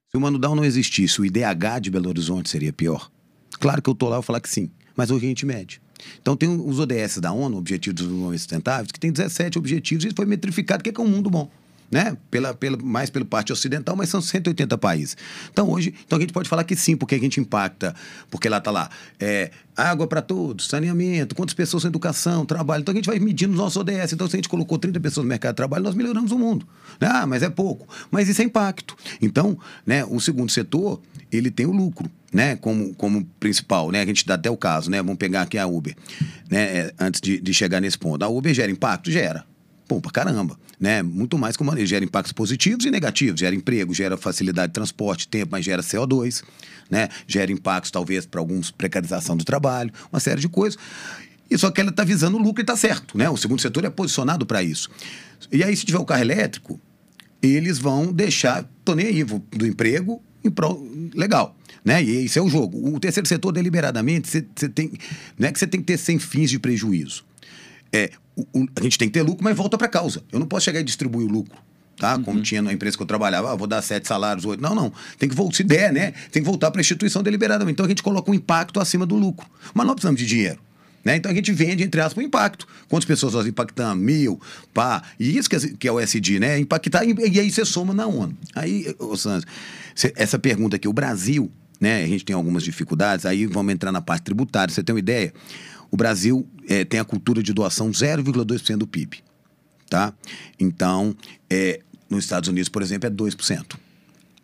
[0.09, 3.09] Se o Manudal não existisse, o IDH de Belo Horizonte seria pior?
[3.57, 5.81] Claro que eu tô lá e falar que sim, mas hoje a gente mede.
[6.21, 10.11] Então tem os ODS da ONU, Objetivos de Desenvolvimento Sustentáveis, que tem 17 objetivos e
[10.15, 11.49] foi metrificado o que é, que é um mundo bom
[11.91, 12.17] né?
[12.31, 15.17] Pela, pela, mais pela parte ocidental, mas são 180 países.
[15.51, 17.93] Então, hoje, então a gente pode falar que sim, porque a gente impacta,
[18.29, 22.81] porque lá está lá, é, água para todos, saneamento, quantas pessoas em educação, trabalho.
[22.81, 24.13] Então, a gente vai medindo os nossos ODS.
[24.13, 26.65] Então, se a gente colocou 30 pessoas no mercado de trabalho, nós melhoramos o mundo.
[26.99, 27.87] Ah, mas é pouco.
[28.09, 28.95] Mas isso é impacto.
[29.21, 31.01] Então, né, o segundo setor,
[31.31, 32.09] ele tem o lucro.
[32.33, 33.99] Né, como, como principal, né?
[33.99, 34.99] A gente dá até o caso, né?
[34.99, 35.93] Vamos pegar aqui a Uber,
[36.49, 36.61] né?
[36.61, 38.23] É, antes de, de chegar nesse ponto.
[38.23, 39.11] A Uber gera impacto?
[39.11, 39.45] Gera.
[39.91, 41.03] Pô, pra caramba, né?
[41.03, 45.27] Muito mais que uma gera impactos positivos e negativos, gera emprego, gera facilidade de transporte,
[45.27, 46.43] tempo, mas gera CO2,
[46.89, 47.09] né?
[47.27, 50.79] Gera impactos talvez para alguns precarização do trabalho, uma série de coisas.
[51.49, 53.29] E só que ela está visando o lucro e está certo, né?
[53.29, 54.89] O segundo setor é posicionado para isso.
[55.51, 56.79] E aí se tiver o carro elétrico,
[57.43, 61.53] eles vão deixar, tô nem aí, do emprego em prol, legal.
[61.83, 62.01] Né?
[62.01, 62.95] E esse é o jogo.
[62.95, 64.93] O terceiro setor, deliberadamente, você tem,
[65.37, 67.25] não é que você tem que ter sem fins de prejuízo.
[67.91, 68.09] É,
[68.75, 70.23] a gente tem que ter lucro, mas volta para causa.
[70.31, 71.57] Eu não posso chegar e distribuir o lucro.
[71.97, 72.17] Tá?
[72.17, 72.43] Como uhum.
[72.43, 74.61] tinha na empresa que eu trabalhava, ah, vou dar sete salários, oito.
[74.61, 74.91] Não, não.
[75.19, 76.13] Tem que voltar, se der, né?
[76.31, 77.73] Tem que voltar para a instituição deliberadamente.
[77.73, 79.47] Então a gente coloca um impacto acima do lucro.
[79.73, 80.59] Mas não precisamos de dinheiro.
[81.03, 81.15] Né?
[81.15, 82.67] Então a gente vende, entre aspas, o impacto.
[82.87, 84.03] Quantas pessoas nós impactamos?
[84.03, 84.39] Mil,
[84.73, 85.03] pá.
[85.19, 86.59] E isso que é, que é o SD, né?
[86.59, 88.35] Impactar, e, e aí você soma na ONU.
[88.55, 89.45] Aí, ô Santos,
[90.15, 92.03] essa pergunta aqui, o Brasil, né?
[92.03, 94.73] A gente tem algumas dificuldades, aí vamos entrar na parte tributária.
[94.73, 95.33] Você tem uma ideia?
[95.91, 99.19] O Brasil é, tem a cultura de doação 0,2% do PIB.
[99.89, 100.13] Tá?
[100.57, 101.15] Então,
[101.49, 103.77] é, nos Estados Unidos, por exemplo, é 2%.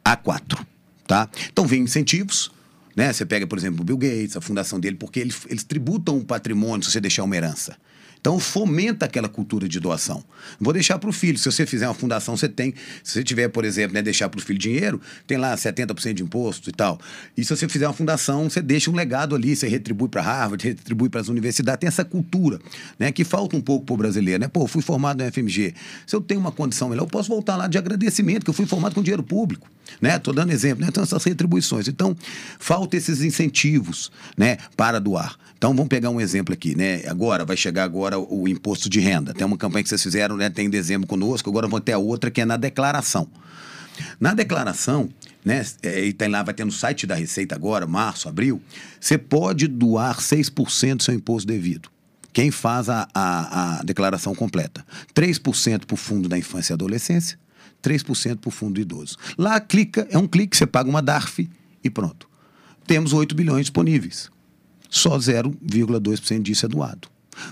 [0.04, 0.66] A 4%.
[1.08, 1.30] Tá?
[1.50, 2.52] Então, vem incentivos.
[2.94, 3.14] Né?
[3.14, 6.26] Você pega, por exemplo, o Bill Gates, a fundação dele, porque eles, eles tributam o
[6.26, 7.78] patrimônio se você deixar uma herança.
[8.20, 10.24] Então fomenta aquela cultura de doação.
[10.60, 11.38] Vou deixar para o filho.
[11.38, 12.74] Se você fizer uma fundação, você tem.
[13.04, 16.24] Se você tiver, por exemplo, né, deixar para o filho dinheiro, tem lá 70% de
[16.24, 17.00] imposto e tal.
[17.36, 20.64] E se você fizer uma fundação, você deixa um legado ali, você retribui para Harvard,
[20.68, 21.80] retribui para as universidades.
[21.80, 22.60] Tem essa cultura,
[22.98, 24.48] né, que falta um pouco para o brasileiro, né?
[24.48, 25.74] Pô, fui formado no FMG.
[26.06, 28.66] Se eu tenho uma condição melhor, eu posso voltar lá de agradecimento, que eu fui
[28.66, 29.70] formado com dinheiro público,
[30.02, 30.18] né?
[30.20, 30.88] Tô dando exemplo, né?
[30.90, 31.88] Então essas retribuições.
[31.88, 32.16] Então,
[32.60, 35.38] falta esses incentivos, né, para doar.
[35.58, 37.02] Então vamos pegar um exemplo aqui, né?
[37.08, 39.34] Agora vai chegar agora o imposto de renda.
[39.34, 40.50] Tem uma campanha que vocês fizeram, né?
[40.52, 41.50] Tem em dezembro conosco.
[41.50, 43.28] Agora vou ter a outra que é na declaração.
[44.20, 45.10] Na declaração,
[45.44, 45.66] né?
[45.82, 48.62] É, e tem lá, vai ter no site da Receita agora, março, abril.
[49.02, 51.90] Você pode doar 6% do seu imposto devido.
[52.32, 54.86] Quem faz a, a, a declaração completa.
[55.16, 57.40] 3% para o Fundo da Infância e Adolescência,
[57.82, 59.18] 3% para o Fundo do Idoso.
[59.36, 61.50] Lá clica, é um clique, você paga uma DARF
[61.84, 62.30] e pronto.
[62.86, 64.30] Temos 8 bilhões disponíveis
[64.90, 67.08] só 0,2% disso é doado.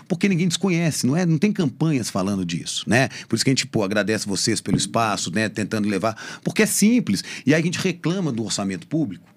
[0.07, 1.25] Porque ninguém desconhece, não é?
[1.25, 3.07] Não tem campanhas falando disso, né?
[3.27, 5.47] Por isso que a gente pô, agradece vocês pelo espaço, né?
[5.47, 7.23] Tentando levar, porque é simples.
[7.45, 9.27] E aí a gente reclama do orçamento público,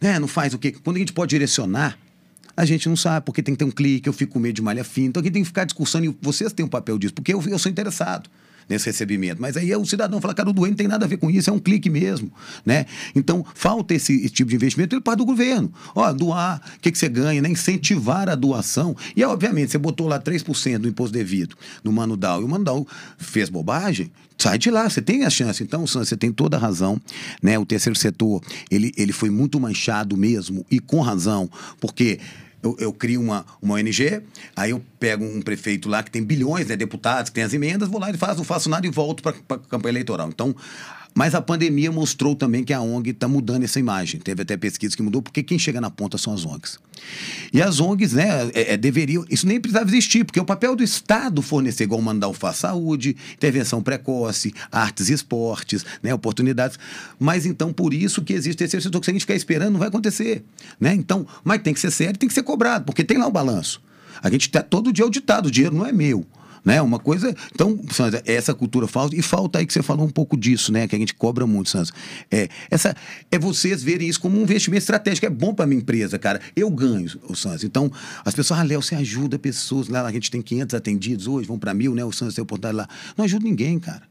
[0.00, 0.18] né?
[0.18, 0.72] Não faz o quê?
[0.84, 1.98] Quando a gente pode direcionar,
[2.54, 4.62] a gente não sabe, porque tem que ter um clique, eu fico com medo de
[4.62, 5.08] malha fina.
[5.08, 7.58] Então aqui tem que ficar discussando e vocês têm um papel disso, porque eu, eu
[7.58, 8.28] sou interessado
[8.68, 9.40] nesse recebimento.
[9.40, 11.30] Mas aí é o cidadão fala, cara, o doente não tem nada a ver com
[11.30, 12.32] isso, é um clique mesmo,
[12.64, 12.86] né?
[13.14, 15.72] Então, falta esse, esse tipo de investimento, ele parte do governo.
[15.94, 17.48] Ó, doar, o que, que você ganha, né?
[17.48, 18.96] Incentivar a doação.
[19.14, 22.64] E, obviamente, você botou lá 3% do imposto devido no Mano Dow, e o Mano
[22.64, 22.86] Dow
[23.18, 25.62] fez bobagem, sai de lá, você tem a chance.
[25.62, 27.00] Então, você tem toda a razão,
[27.42, 27.58] né?
[27.58, 31.48] O terceiro setor, ele, ele foi muito manchado mesmo, e com razão,
[31.80, 32.18] porque
[32.66, 34.22] eu, eu, crio uma, uma ONG,
[34.54, 37.88] aí eu pego um prefeito lá que tem bilhões, né, deputados, que tem as emendas,
[37.88, 40.28] vou lá e faço, não faço nada e volto para a campanha eleitoral.
[40.28, 40.54] Então,
[41.16, 44.20] mas a pandemia mostrou também que a ONG está mudando essa imagem.
[44.20, 46.78] Teve até pesquisa que mudou, porque quem chega na ponta são as ONGs.
[47.54, 49.24] E as ONGs, né, é, é, deveriam.
[49.30, 53.16] Isso nem precisava existir, porque o papel do Estado fornecer, igual mandar o Faz Saúde,
[53.32, 56.78] intervenção precoce, artes e esportes, né, oportunidades.
[57.18, 59.78] Mas então, por isso que existe esse setor que se a gente ficar esperando, não
[59.78, 60.44] vai acontecer.
[60.78, 60.92] Né?
[60.92, 63.80] Então, mas tem que ser sério, tem que ser cobrado, porque tem lá o balanço.
[64.22, 66.26] A gente está todo dia auditado, o dinheiro não é meu.
[66.66, 66.82] Né?
[66.82, 67.32] Uma coisa.
[67.54, 69.14] Então, Santos, essa cultura falta.
[69.14, 70.88] E falta aí que você falou um pouco disso, né?
[70.88, 71.92] Que a gente cobra muito, Santos.
[72.28, 72.92] É, essa,
[73.30, 75.24] é vocês verem isso como um investimento estratégico.
[75.24, 76.40] É bom para minha empresa, cara.
[76.56, 77.62] Eu ganho, o Santos.
[77.62, 77.88] Então,
[78.24, 79.86] as pessoas, ah, Léo, você ajuda pessoas.
[79.86, 82.04] Lá a gente tem 500 atendidos hoje, vão para mil, né?
[82.04, 82.88] O Santos tem oportunidade lá.
[83.16, 84.02] Não ajuda ninguém, cara.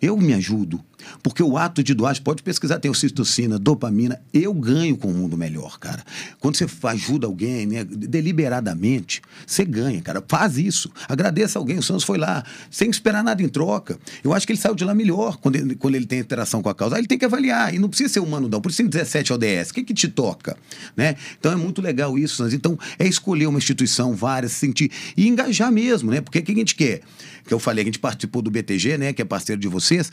[0.00, 0.80] Eu me ajudo.
[1.22, 5.36] Porque o ato de doar, pode pesquisar, tem ocitocina, dopamina, eu ganho com um mundo
[5.36, 6.02] melhor, cara.
[6.40, 10.22] Quando você ajuda alguém, né, deliberadamente, você ganha, cara.
[10.26, 10.90] Faz isso.
[11.08, 11.78] Agradeça alguém.
[11.78, 13.98] O Santos foi lá, sem esperar nada em troca.
[14.22, 16.68] Eu acho que ele saiu de lá melhor quando ele, quando ele tem interação com
[16.68, 16.96] a causa.
[16.96, 17.74] Aí ele tem que avaliar.
[17.74, 18.60] E não precisa ser humano, não.
[18.60, 19.70] Por isso tem 17 ODS.
[19.70, 20.56] O que, que te toca?
[20.96, 21.16] Né?
[21.38, 22.54] Então é muito legal isso, Santos.
[22.54, 24.90] Então é escolher uma instituição, várias, se sentir.
[25.16, 26.20] E engajar mesmo, né?
[26.20, 27.00] Porque o que a gente quer?
[27.46, 29.12] Que eu falei, a gente participou do BTG, né?
[29.12, 30.10] Que é parceiro de vocês.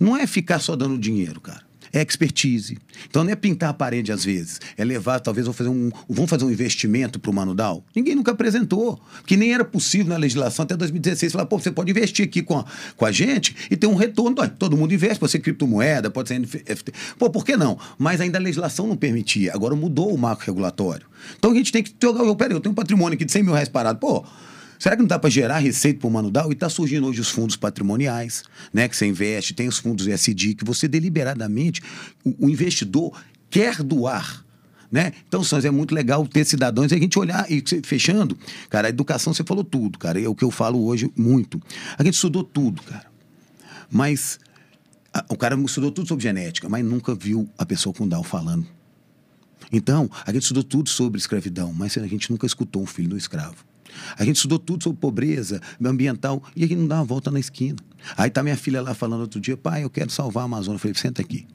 [0.00, 1.62] Não é ficar só dando dinheiro, cara.
[1.92, 2.78] é expertise.
[3.08, 6.30] Então não é pintar a parede às vezes, é levar, talvez vou fazer um, vamos
[6.30, 7.84] fazer um investimento para o Manudal.
[7.94, 11.90] Ninguém nunca apresentou, que nem era possível na legislação até 2016 falar, pô, você pode
[11.90, 12.64] investir aqui com a,
[12.96, 14.36] com a gente e ter um retorno.
[14.58, 16.92] Todo mundo investe, pode ser criptomoeda, pode ser NFT.
[17.18, 17.78] Pô, por que não?
[17.98, 19.52] Mas ainda a legislação não permitia.
[19.52, 21.06] Agora mudou o marco regulatório.
[21.38, 23.52] Então a gente tem que jogar, peraí, eu tenho um patrimônio aqui de 100 mil
[23.52, 24.24] reais parado, pô.
[24.80, 26.50] Será que não dá para gerar receita para o Manudal?
[26.50, 28.88] E está surgindo hoje os fundos patrimoniais, né?
[28.88, 31.82] Que você investe, tem os fundos ESG, que você deliberadamente,
[32.24, 33.12] o, o investidor
[33.50, 34.42] quer doar.
[34.90, 35.12] Né?
[35.28, 38.36] Então, Santos, é muito legal ter cidadãos a gente olhar e fechando,
[38.70, 41.62] cara, a educação você falou tudo, cara, é o que eu falo hoje muito.
[41.96, 43.06] A gente estudou tudo, cara.
[43.90, 44.40] Mas
[45.12, 48.66] a, o cara estudou tudo sobre genética, mas nunca viu a pessoa com Down falando.
[49.70, 53.16] Então, a gente estudou tudo sobre escravidão, mas a gente nunca escutou um filho do
[53.18, 53.69] escravo.
[54.16, 57.40] A gente estudou tudo sobre pobreza ambiental e a gente não dá uma volta na
[57.40, 57.76] esquina.
[58.16, 60.76] Aí tá minha filha lá falando outro dia, pai, eu quero salvar a Amazônia.
[60.76, 61.46] Eu falei, senta aqui.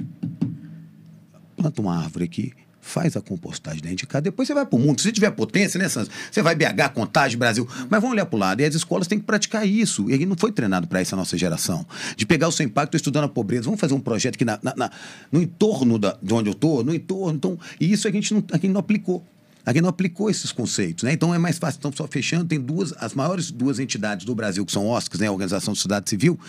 [1.56, 2.54] Planta uma árvore aqui,
[2.86, 5.02] faz a compostagem dentro de casa, depois você vai para o mundo.
[5.02, 6.12] Se tiver potência, né, Santos?
[6.32, 7.68] Você vai BH, Contagem, Brasil.
[7.90, 8.62] Mas vamos olhar para o lado.
[8.62, 10.08] E as escolas têm que praticar isso.
[10.10, 11.86] E a gente não foi treinado para essa nossa geração.
[12.16, 13.64] De pegar o seu impacto estudando a pobreza.
[13.64, 14.92] Vamos fazer um projeto aqui na, na, na
[15.32, 17.36] no entorno da, de onde eu estou, no entorno.
[17.36, 19.26] Então, e isso a gente não, a gente não aplicou.
[19.66, 21.14] Aqui não aplicou esses conceitos, né?
[21.14, 21.80] Então é mais fácil.
[21.80, 25.28] Então, só fechando, tem duas, as maiores duas entidades do Brasil, que são OSCs, né?
[25.28, 26.40] A Organização de Sociedade Civil,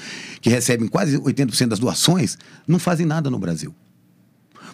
[0.40, 2.36] que recebem quase 80% das doações,
[2.68, 3.74] não fazem nada no Brasil.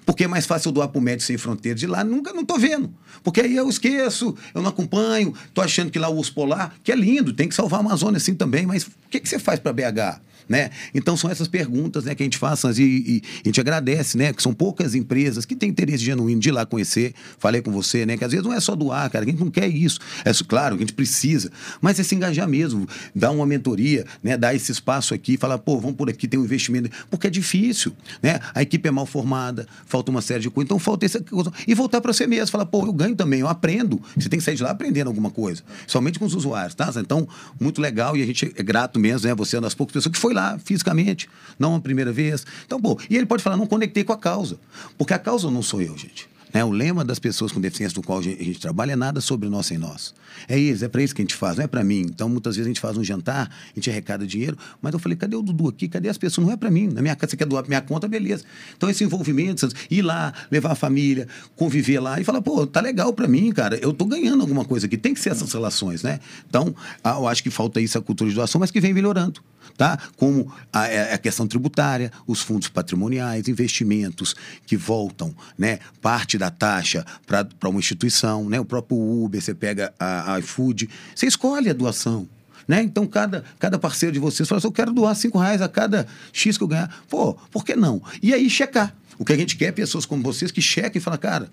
[0.05, 2.43] Porque é mais fácil eu doar para o Médico Sem Fronteiras de lá, nunca não
[2.43, 2.93] estou vendo.
[3.23, 6.91] Porque aí eu esqueço, eu não acompanho, estou achando que lá o urso polar, que
[6.91, 9.61] é lindo, tem que salvar a Amazônia assim também, mas o que, que você faz
[9.61, 10.21] para BH?
[10.49, 10.71] Né?
[10.95, 14.33] Então são essas perguntas né, que a gente faz e, e, a gente agradece, né?
[14.33, 17.15] Que são poucas empresas que têm interesse genuíno de ir lá conhecer.
[17.39, 18.17] Falei com você, né?
[18.17, 19.99] Que às vezes não é só doar, cara, a gente não quer isso.
[20.25, 21.51] É claro, a gente precisa,
[21.81, 24.37] mas é se engajar mesmo, dar uma mentoria, né?
[24.37, 27.93] Dar esse espaço aqui, falar, pô, vamos por aqui, tem um investimento, porque é difícil,
[28.23, 28.41] né?
[28.55, 31.53] A equipe é mal formada, falta uma série de coisas, então falta essa coisa.
[31.67, 34.01] E voltar para você mesmo, falar, pô, eu ganho também, eu aprendo.
[34.17, 36.93] Você tem que sair de lá aprendendo alguma coisa, somente com os usuários, tá?
[36.97, 37.29] Então,
[37.61, 39.35] muito legal e a gente é grato mesmo, né?
[39.35, 42.47] Você é uma das poucas pessoas que foi lá fisicamente, não a primeira vez.
[42.67, 44.59] Então, pô, e ele pode falar, não conectei com a causa.
[44.97, 46.33] Porque a causa não sou eu, gente.
[46.53, 46.63] Né?
[46.65, 49.67] O lema das pessoas com deficiência do qual a gente, trabalha é nada sobre nós
[49.67, 50.15] sem nós.
[50.47, 52.01] É isso, é para isso que a gente faz, não é para mim.
[52.01, 55.17] Então, muitas vezes a gente faz um jantar, a gente arrecada dinheiro, mas eu falei,
[55.17, 55.89] cadê o Dudu aqui?
[55.89, 56.47] Cadê as pessoas?
[56.47, 56.89] Não é para mim.
[56.89, 58.45] Na minha casa, você quer doar minha conta, beleza.
[58.77, 63.13] Então, esse envolvimento, ir lá, levar a família, conviver lá e falar, pô, tá legal
[63.13, 64.97] para mim, cara, eu tô ganhando alguma coisa aqui.
[64.97, 66.21] Tem que ser essas relações, né?
[66.49, 69.41] Então, ah, eu acho que falta isso a cultura de doação, mas que vem melhorando
[69.77, 69.99] tá?
[70.17, 74.35] como a, é, a, questão tributária, os fundos patrimoniais, investimentos
[74.67, 75.79] que voltam, né?
[76.01, 78.61] parte da taxa para uma instituição, né?
[78.61, 82.29] o próprio Uber, você pega a, a iFood, você escolhe a doação.
[82.67, 82.83] Né?
[82.83, 86.07] Então, cada, cada parceiro de vocês fala assim, eu quero doar cinco reais a cada
[86.33, 87.03] X que eu ganhar.
[87.09, 88.03] Pô, por que não?
[88.23, 88.95] E aí checar.
[89.19, 91.51] O que a gente quer é pessoas como vocês que chequem e falam, cara,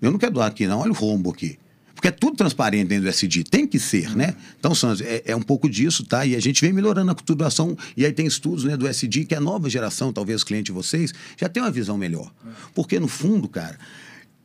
[0.00, 1.58] eu não quero doar aqui, não, olha o rombo aqui.
[2.02, 4.34] Porque é tudo transparente dentro do SD, tem que ser, né?
[4.58, 6.26] Então, Santos, é, é, um pouco disso, tá?
[6.26, 9.36] E a gente vem melhorando a culturação, e aí tem estudos né, do SD, que
[9.36, 12.32] a nova geração, talvez cliente de vocês, já tem uma visão melhor.
[12.74, 13.78] Porque, no fundo, cara,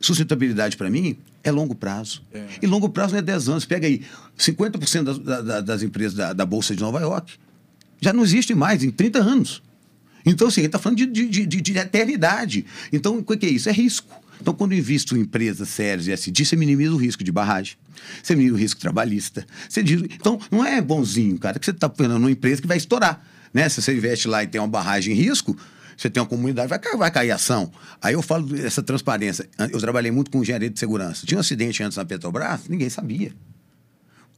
[0.00, 2.22] sustentabilidade para mim é longo prazo.
[2.32, 2.46] É.
[2.62, 3.64] E longo prazo não é 10 anos.
[3.64, 4.02] Pega aí,
[4.38, 7.34] 50% das, das, das empresas da, da, Bolsa de Nova York
[8.00, 9.64] já não existe mais em 30 anos.
[10.24, 12.64] Então, assim, a gente está falando de, de, de, de eternidade.
[12.92, 13.68] Então, o que é isso?
[13.68, 14.27] É risco.
[14.40, 17.76] Então, quando eu invisto em empresas sérias e SD, você minimiza o risco de barragem,
[18.22, 19.46] você minimiza o risco trabalhista.
[19.68, 22.76] Você diz, então, não é bonzinho, cara, que você está fazendo uma empresa que vai
[22.76, 23.24] estourar.
[23.52, 23.68] Né?
[23.68, 25.56] Se você investe lá e tem uma barragem em risco,
[25.96, 27.72] você tem uma comunidade, vai vai cair ação.
[28.00, 29.48] Aí eu falo dessa transparência.
[29.58, 31.26] Eu trabalhei muito com engenharia de segurança.
[31.26, 33.32] Tinha um acidente antes na Petrobras, ninguém sabia.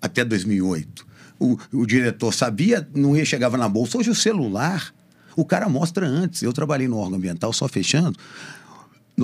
[0.01, 1.07] Até 2008.
[1.39, 3.99] O, o diretor sabia, não ia, chegava na bolsa.
[3.99, 4.95] Hoje o celular,
[5.37, 6.43] o cara mostra antes.
[6.43, 8.19] Eu trabalhei no órgão ambiental, só fechando.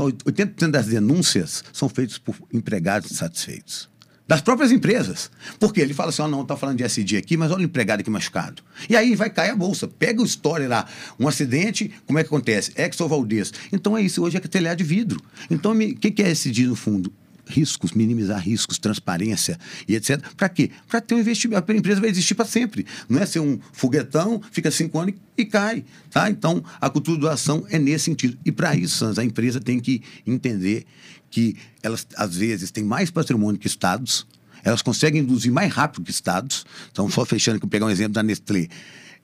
[0.04, 3.88] 80% das denúncias são feitas por empregados insatisfeitos.
[4.28, 5.30] Das próprias empresas.
[5.60, 8.00] Porque ele fala assim: oh, não, está falando de SD aqui, mas olha o empregado
[8.00, 8.62] aqui machucado.
[8.88, 9.86] E aí vai cair a bolsa.
[9.86, 10.86] Pega o história lá.
[11.18, 12.72] Um acidente, como é que acontece?
[12.76, 13.52] Exo Valdez.
[13.72, 15.20] Então é isso, hoje é telhado de vidro.
[15.48, 17.12] Então, o que, que é SD no fundo?
[17.46, 20.20] Riscos, minimizar riscos, transparência e etc.
[20.36, 20.70] Para quê?
[20.88, 21.70] Para ter um investimento.
[21.70, 22.84] A empresa vai existir para sempre.
[23.08, 25.84] Não é ser um foguetão, fica cinco anos e, cai.
[26.10, 26.28] Tá?
[26.28, 28.36] Então, a cultura do ação é nesse sentido.
[28.44, 30.84] E para isso, Sans, a empresa tem que entender
[31.30, 34.26] que elas, às vezes, têm mais patrimônio que estados,
[34.64, 36.64] elas conseguem induzir mais rápido que estados.
[36.90, 38.68] Então, só fechando, que pegar um exemplo da Nestlé.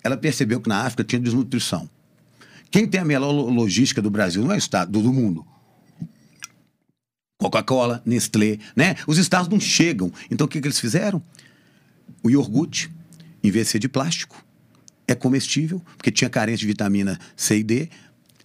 [0.05, 1.89] Ela percebeu que na África tinha desnutrição.
[2.71, 5.45] Quem tem a melhor logística do Brasil não é o Estado, do mundo.
[7.43, 8.95] Coca-Cola, Nestlé, né?
[9.07, 10.13] Os estados não chegam.
[10.31, 11.21] Então o que, que eles fizeram?
[12.23, 12.89] O iogurte,
[13.43, 14.45] em vez de ser de plástico,
[15.09, 17.89] é comestível, porque tinha carência de vitamina C e D.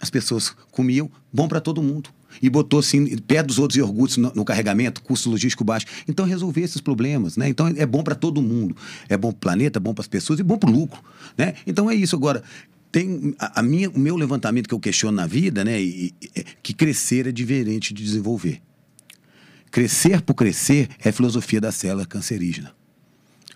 [0.00, 2.10] as pessoas comiam, bom para todo mundo.
[2.42, 5.86] E botou assim, perto dos outros iogurtes no, no, carregamento, custo logístico baixo.
[6.06, 7.48] Então, resolver esses problemas, né?
[7.48, 8.76] Então, é bom para todo mundo.
[9.08, 11.02] É bom para o planeta, é bom para as pessoas e bom para o lucro,
[11.36, 11.54] né?
[11.66, 12.14] Então, é isso.
[12.14, 12.42] Agora,
[12.92, 15.80] tem a, a, minha, o meu levantamento que eu questiono na vida, né?
[15.80, 18.60] E, é que crescer é diferente de desenvolver.
[19.70, 22.72] Crescer por crescer é filosofia da célula cancerígena.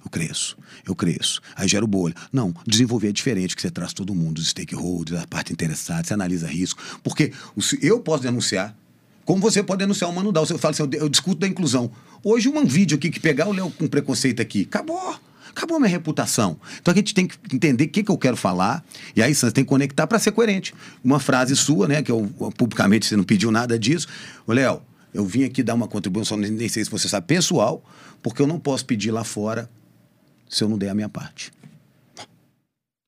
[0.05, 0.57] Eu cresço,
[0.87, 1.41] eu cresço.
[1.55, 2.15] Aí gero bolha.
[2.33, 6.15] Não, desenvolver é diferente, que você traz todo mundo, os stakeholders, a parte interessada, você
[6.15, 6.83] analisa risco.
[7.05, 7.33] Porque
[7.81, 8.77] eu posso denunciar,
[9.25, 10.45] como você pode denunciar o Mano Dal.
[10.45, 11.91] Você fala assim, eu, discuto da inclusão.
[12.25, 15.17] Hoje, um vídeo aqui que pegar o Léo com preconceito aqui, acabou.
[15.55, 16.59] Acabou minha reputação.
[16.81, 18.83] Então a gente tem que entender o que, que eu quero falar,
[19.15, 20.75] e aí você tem que conectar para ser coerente.
[21.05, 24.09] Uma frase sua, né, que eu publicamente você não pediu nada disso.
[24.47, 24.81] Ô, Léo,
[25.13, 27.85] eu vim aqui dar uma contribuição, nem sei se você sabe, pessoal,
[28.23, 29.69] porque eu não posso pedir lá fora
[30.49, 31.53] se eu não der a minha parte.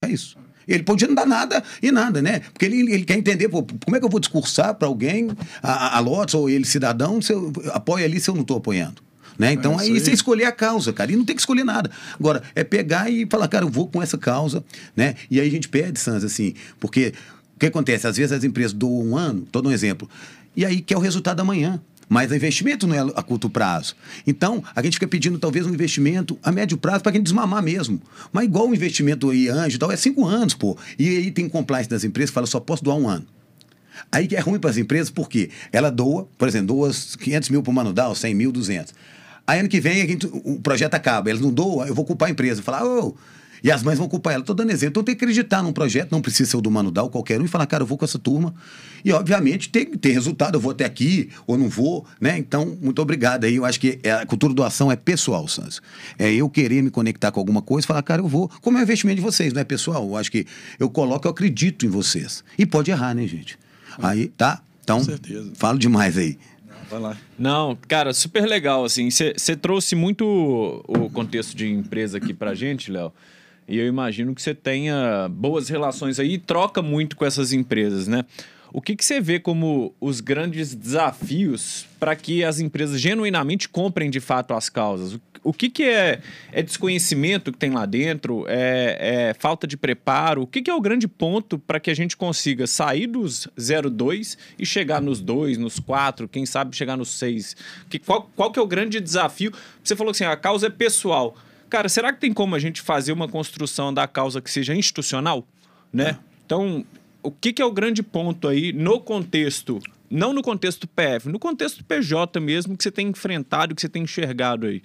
[0.05, 0.37] É isso.
[0.67, 2.41] Ele podia não dar nada e nada, né?
[2.41, 5.31] Porque ele, ele quer entender pô, como é que eu vou discursar para alguém,
[5.63, 9.03] a, a Lotus ou ele, cidadão, se eu apoio ali se eu não estou apoiando.
[9.39, 9.53] Né?
[9.53, 11.91] Então, é aí, aí você escolher a causa, cara, e não tem que escolher nada.
[12.19, 14.65] Agora, é pegar e falar, cara, eu vou com essa causa,
[14.97, 15.17] né?
[15.31, 17.13] E aí a gente perde, Sans, assim, porque
[17.57, 18.07] o que acontece?
[18.07, 20.09] Às vezes as empresas doam um ano, todo um exemplo,
[20.57, 21.81] e aí quer o resultado amanhã.
[22.09, 23.95] Mas o investimento não é a curto prazo.
[24.27, 28.01] Então, a gente fica pedindo talvez um investimento a médio prazo para quem desmamar mesmo.
[28.33, 30.77] Mas igual o investimento aí, anjo tal, é cinco anos, pô.
[30.99, 33.27] E aí tem compliance das empresas que fala, só posso doar um ano.
[34.11, 37.63] Aí que é ruim para as empresas, porque ela doa, por exemplo, doa 500 mil
[37.63, 38.95] para o Manudal, 100 mil, 200.
[39.47, 42.31] Aí ano que vem gente, o projeto acaba, eles não doam, eu vou culpar a
[42.31, 42.63] empresa.
[42.63, 43.15] Falar, ô, oh,
[43.65, 44.43] e as mães vão culpar ela.
[44.43, 44.91] Estou dando exemplo.
[44.91, 47.47] Então tem que acreditar num projeto, não precisa ser o do Mano Dal, qualquer um,
[47.47, 48.55] e falar, cara, eu vou com essa turma.
[49.03, 50.57] E, obviamente, tem que ter resultado.
[50.57, 52.37] Eu vou até aqui ou não vou, né?
[52.37, 53.57] Então, muito obrigado aí.
[53.57, 55.81] Eu acho que é, a cultura do ação é pessoal, Santos.
[56.19, 58.51] É eu querer me conectar com alguma coisa e falar, cara, eu vou.
[58.61, 60.05] Como é o investimento de vocês, não é pessoal?
[60.05, 60.47] Eu acho que
[60.79, 62.45] eu coloco, eu acredito em vocês.
[62.59, 63.59] E pode errar, né, gente?
[63.99, 64.61] Aí, tá?
[64.83, 65.01] Então,
[65.55, 66.37] falo demais aí.
[66.91, 67.17] Vai lá.
[67.39, 69.09] Não, cara, super legal, assim.
[69.11, 73.11] Você trouxe muito o contexto de empresa aqui pra gente, Léo.
[73.67, 78.07] E eu imagino que você tenha boas relações aí e troca muito com essas empresas,
[78.07, 78.25] né?
[78.73, 84.11] O que, que você vê como os grandes desafios para que as empresas genuinamente comprem
[84.11, 85.21] de fato as causas?
[85.45, 88.45] O que, que é, é desconhecimento que tem lá dentro?
[88.49, 90.43] É, é falta de preparo?
[90.43, 94.37] O que, que é o grande ponto para que a gente consiga sair dos 0,2
[94.59, 97.57] e chegar nos 2, nos 4, quem sabe chegar nos 6?
[97.89, 99.53] Que, qual, qual que é o grande desafio?
[99.85, 101.37] Você falou assim, a causa é pessoal.
[101.75, 105.45] Cara, será que tem como a gente fazer uma construção da causa que seja institucional?
[105.93, 106.11] Né?
[106.11, 106.17] É.
[106.47, 106.87] Então,
[107.21, 111.41] o que, que é o grande ponto aí no contexto não no contexto PF, no
[111.41, 114.85] contexto PJ mesmo, que você tem enfrentado, que você tem enxergado aí?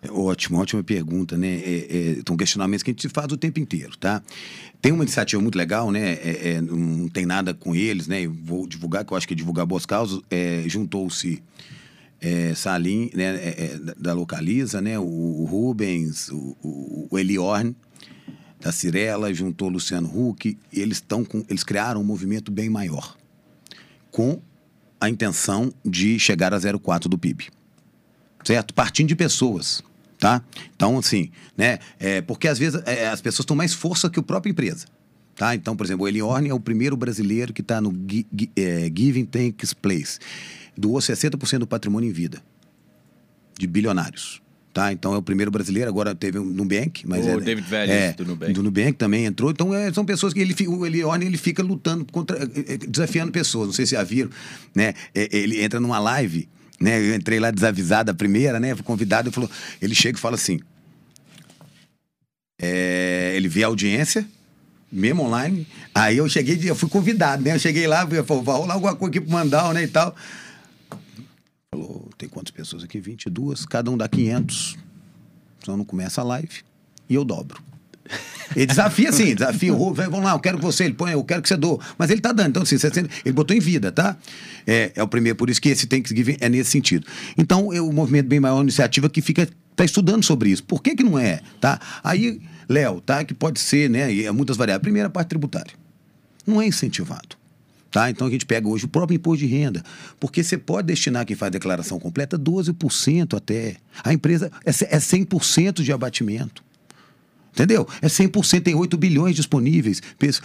[0.00, 1.48] É ótimo, ótima pergunta, né?
[1.48, 4.22] É, é, são questionamentos que a gente faz o tempo inteiro, tá?
[4.80, 6.14] Tem uma iniciativa muito legal, né?
[6.14, 8.22] É, é, não tem nada com eles, né?
[8.22, 10.22] Eu vou divulgar, que eu acho que divulgar boas causas.
[10.30, 11.42] É, Juntou-se
[12.22, 17.74] é, Salim, né, é, é, da Localiza, né, o, Rubens, o, o, o, Eliorn,
[18.60, 23.16] da Cirela, juntou Luciano Huck, eles, com, eles criaram um movimento bem maior,
[24.12, 24.40] com
[25.00, 27.48] a intenção de chegar a 0,4 do PIB.
[28.44, 28.72] Certo?
[28.72, 29.82] Partindo de pessoas.
[30.18, 30.40] Tá?
[30.76, 31.80] Então, assim, né?
[31.98, 34.86] É, porque às vezes é, as pessoas têm mais força que a própria empresa.
[35.34, 35.56] Tá?
[35.56, 37.92] Então, por exemplo, o Eliorn é o primeiro brasileiro que está no
[38.54, 40.20] é, Giving Takes Place
[40.76, 42.42] doou 60% do patrimônio em vida
[43.58, 44.42] de bilionários.
[44.72, 44.90] Tá?
[44.90, 48.12] Então é o primeiro brasileiro, agora teve o Nubank, mas o é, David Vélez é,
[48.14, 48.52] do Nubank.
[48.54, 49.50] Do Nubank também entrou.
[49.50, 50.54] Então é, são pessoas que ele,
[50.86, 53.66] Elione ele fica lutando contra, é, é, desafiando pessoas.
[53.66, 54.30] Não sei se já viram,
[54.74, 54.94] né?
[55.14, 56.48] É, ele entra numa live,
[56.80, 56.98] né?
[56.98, 58.74] Eu entrei lá desavisado a primeira, né?
[58.74, 59.50] Fui convidado, ele falou,
[59.80, 60.58] ele chega e fala assim,
[62.58, 64.26] é, ele vê a audiência,
[64.90, 65.66] mesmo online.
[65.94, 67.54] Aí eu cheguei, eu fui convidado, né?
[67.54, 69.82] Eu cheguei lá, falei, vai rolar alguma coisa aqui pro Mandal, né?
[69.82, 70.16] E tal.
[71.74, 73.00] Falou, tem quantas pessoas aqui?
[73.00, 74.76] 22, cada um dá 500.
[75.64, 76.62] Senão não começa a live.
[77.08, 77.62] E eu dobro.
[78.54, 81.40] Ele desafia assim, desafia o vamos lá, eu quero que você, ele põe, eu quero
[81.40, 81.78] que você doa.
[81.96, 82.76] Mas ele tá dando, então assim,
[83.24, 84.18] ele botou em vida, tá?
[84.66, 87.06] É, é o primeiro, por isso que esse tem que seguir, é nesse sentido.
[87.38, 90.62] Então, é o movimento bem maior, iniciativa que fica, tá estudando sobre isso.
[90.64, 91.80] Por que que não é, tá?
[92.04, 93.24] Aí, Léo, tá?
[93.24, 94.12] Que pode ser, né?
[94.12, 94.82] E é muitas variáveis.
[94.82, 95.72] Primeira, parte tributária.
[96.46, 97.41] Não é incentivado.
[97.92, 98.08] Tá?
[98.08, 99.84] Então a gente pega hoje o próprio imposto de renda,
[100.18, 103.76] porque você pode destinar quem faz a declaração completa 12% até.
[104.02, 106.64] A empresa é 100% é de abatimento.
[107.52, 107.86] Entendeu?
[108.00, 110.00] É 100%, tem 8 bilhões disponíveis,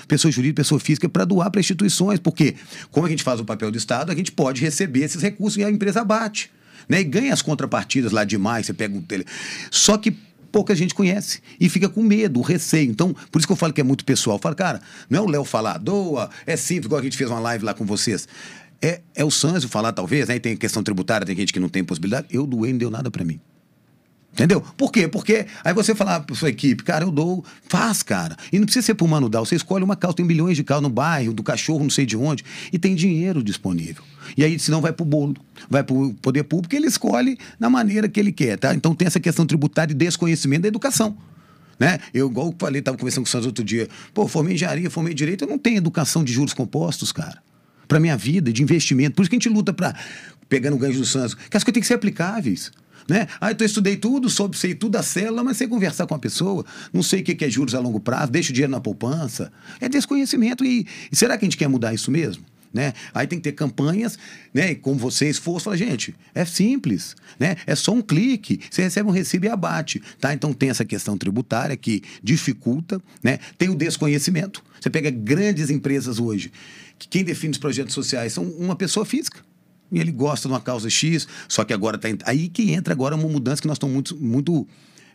[0.09, 2.19] pessoa jurídica, pessoa física, para doar para instituições.
[2.19, 2.55] Porque,
[2.91, 5.63] como a gente faz o papel do Estado, a gente pode receber esses recursos e
[5.63, 6.51] a empresa abate.
[6.89, 6.99] Né?
[6.99, 9.25] E ganha as contrapartidas lá demais, você pega um tele.
[9.71, 10.17] Só que
[10.57, 12.89] pouca gente conhece e fica com medo, receio.
[12.89, 14.39] Então, por isso que eu falo que é muito pessoal.
[14.39, 17.39] Fala, cara, não é o Léo falar, doa, é simples, igual a gente fez uma
[17.39, 18.27] live lá com vocês.
[18.81, 20.39] É, é o Sanzio falar, talvez, né?
[20.39, 22.25] Tem questão tributária, tem gente que não tem possibilidade.
[22.31, 23.39] Eu doei, não deu nada para mim.
[24.33, 24.61] Entendeu?
[24.61, 25.07] Por quê?
[25.07, 28.37] Porque aí você falar para sua equipe, cara, eu dou, faz, cara.
[28.53, 29.43] E não precisa ser pro Mano Dal.
[29.43, 32.15] Você escolhe uma causa, tem milhões de carros no bairro, do cachorro, não sei de
[32.15, 34.03] onde, e tem dinheiro disponível.
[34.37, 35.35] E aí, senão, vai pro bolo,
[35.67, 38.75] vai pro poder público, ele escolhe da maneira que ele quer, tá?
[38.75, 41.17] Então tem essa questão tributária e desconhecimento da educação.
[41.79, 41.99] Né?
[42.13, 43.87] Eu, igual eu falei, estava conversando com o Santos outro dia.
[44.13, 47.41] Pô, formei engenharia, formei direito, eu não tenho educação de juros compostos, cara.
[47.87, 49.15] Para minha vida, de investimento.
[49.15, 49.95] Por isso que a gente luta para
[50.49, 52.71] pegando o gancho do Santos, que as coisas têm que ser aplicáveis.
[53.07, 53.27] Né?
[53.39, 56.19] Ah, então eu estudei tudo, soube, sei tudo da célula, mas sei conversar com a
[56.19, 59.51] pessoa, não sei o que é juros a longo prazo, deixo dinheiro na poupança.
[59.79, 60.65] É desconhecimento.
[60.65, 62.43] E, e será que a gente quer mudar isso mesmo?
[62.73, 62.93] Né?
[63.13, 64.19] Aí tem que ter campanhas,
[64.53, 64.75] né?
[64.75, 67.55] Como vocês foram, fala, gente, é simples, né?
[67.65, 70.33] É só um clique, você recebe um recibo e abate, tá?
[70.33, 73.39] Então tem essa questão tributária que dificulta, né?
[73.57, 74.61] Tem o desconhecimento.
[74.79, 76.51] Você pega grandes empresas hoje,
[76.99, 79.46] que quem define os projetos sociais são uma pessoa física
[79.91, 83.15] e ele gosta de uma causa X, só que agora está aí que entra agora
[83.15, 84.67] uma mudança que nós estamos muito, muito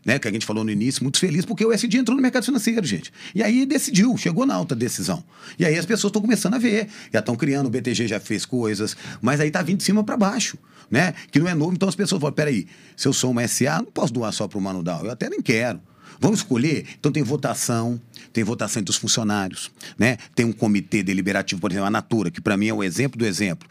[0.04, 2.44] né, que a gente falou no início, muito feliz, porque o SD entrou no mercado
[2.44, 3.12] financeiro, gente.
[3.34, 5.22] E aí decidiu, chegou na alta decisão.
[5.58, 8.44] E aí as pessoas estão começando a ver, já estão criando, o BTG já fez
[8.44, 10.58] coisas, mas aí está vindo de cima para baixo,
[10.90, 11.14] né?
[11.30, 12.66] Que não é novo, então as pessoas falam, peraí,
[12.96, 15.40] se eu sou uma SA, não posso doar só para o Manudal, eu até nem
[15.40, 15.80] quero.
[16.20, 16.86] Vamos escolher?
[16.98, 18.00] Então tem votação,
[18.32, 20.18] tem votação entre os funcionários, né?
[20.34, 23.26] Tem um comitê deliberativo, por exemplo, a Natura, que para mim é o exemplo do
[23.26, 23.68] exemplo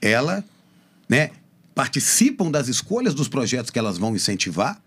[0.00, 0.44] ela,
[1.08, 1.30] né,
[1.74, 4.80] participam das escolhas dos projetos que elas vão incentivar,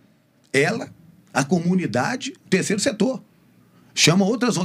[0.52, 0.90] ela,
[1.34, 3.22] a comunidade, o terceiro setor.
[3.96, 4.56] Chama outras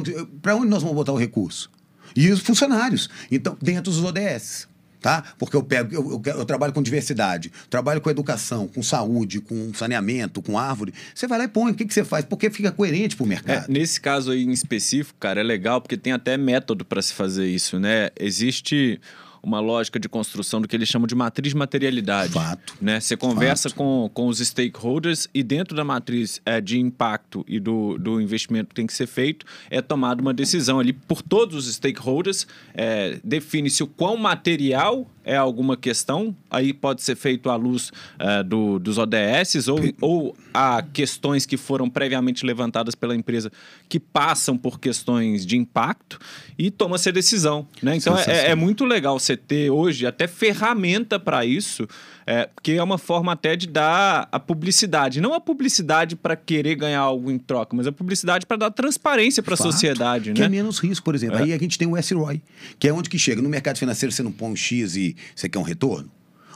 [0.40, 1.70] Para onde nós vamos botar o recurso?
[2.16, 3.09] E os funcionários.
[3.30, 4.68] Então, dentro dos ODS.
[5.01, 5.22] Tá?
[5.38, 9.72] Porque eu pego, eu, eu, eu, trabalho com diversidade, trabalho com educação, com saúde, com
[9.72, 10.92] saneamento, com árvore.
[11.14, 11.70] Você vai lá e põe.
[11.70, 12.24] O que, que você faz?
[12.24, 13.70] Porque fica coerente para o mercado.
[13.70, 17.14] É, nesse caso aí em específico, cara, é legal porque tem até método para se
[17.14, 18.11] fazer isso, né?
[18.18, 19.01] Existe
[19.49, 22.32] uma lógica de construção do que eles chamam de matriz de materialidade.
[22.32, 22.74] Fato.
[22.80, 23.01] Né?
[23.01, 27.99] Você conversa com, com os stakeholders e dentro da matriz é, de impacto e do,
[27.99, 31.74] do investimento que tem que ser feito, é tomada uma decisão ali por todos os
[31.74, 37.92] stakeholders, é, define-se o quão material é alguma questão, aí pode ser feito à luz
[38.18, 43.53] uh, do, dos ODS ou, ou há questões que foram previamente levantadas pela empresa
[43.90, 46.18] que passam por questões de impacto
[46.59, 47.66] e toma-se a decisão.
[47.80, 47.96] Né?
[47.96, 51.86] Então é, é, muito legal você ter hoje até ferramenta para isso,
[52.26, 55.20] é, porque é uma forma até de dar a publicidade.
[55.20, 59.40] Não a publicidade para querer ganhar algo em troca, mas a publicidade para dar transparência
[59.40, 60.32] para a sociedade.
[60.32, 60.56] Que é né?
[60.56, 61.38] é menos risco, por exemplo.
[61.38, 61.42] É.
[61.44, 62.42] Aí a gente tem o S-ROI,
[62.78, 63.40] que é onde que chega.
[63.40, 66.11] No mercado financeiro você não põe um X e você quer um retorno.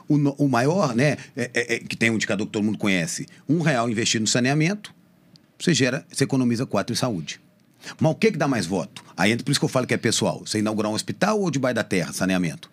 [0.09, 3.27] O, o maior, né, é, é, é, que tem um indicador que todo mundo conhece,
[3.49, 4.93] um real investido no saneamento,
[5.59, 7.41] você gera, você economiza quatro em saúde.
[8.01, 9.05] Mas o que, que dá mais voto?
[9.17, 10.43] Aí entra por isso que eu falo que é pessoal.
[10.45, 12.71] Você inaugurar um hospital ou debaixo da terra, saneamento?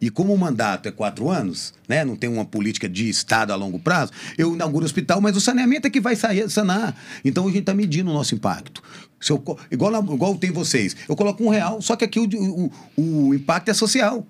[0.00, 3.56] E como o mandato é quatro anos, né, não tem uma política de Estado a
[3.56, 6.96] longo prazo, eu inauguro o hospital, mas o saneamento é que vai sair, sanar.
[7.24, 8.82] Então a gente está medindo o nosso impacto.
[9.20, 12.72] Se eu, igual, igual tem vocês, eu coloco um real, só que aqui o, o,
[12.96, 14.26] o impacto é social.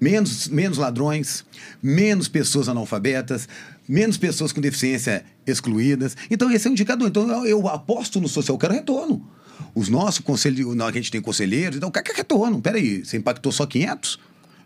[0.00, 1.44] Menos, menos ladrões,
[1.82, 3.48] menos pessoas analfabetas,
[3.88, 6.16] menos pessoas com deficiência excluídas.
[6.30, 7.08] Então, esse é um indicador.
[7.08, 9.26] Então, eu, eu aposto no social, eu quero retorno.
[9.74, 12.60] Os nossos conselheiros, a gente tem conselheiros, então, quer retorno.
[12.60, 14.18] Peraí, você impactou só 500?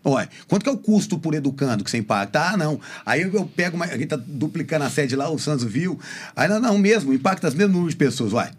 [0.05, 2.49] Ué, quanto que é o custo por educando que você impacta?
[2.49, 2.79] Ah, não.
[3.05, 5.97] Aí eu pego, uma, a gente tá duplicando a sede lá, o Santos viu.
[6.35, 8.33] Aí, não, não, mesmo, impacta as mesmas de pessoas.
[8.33, 8.51] Ué,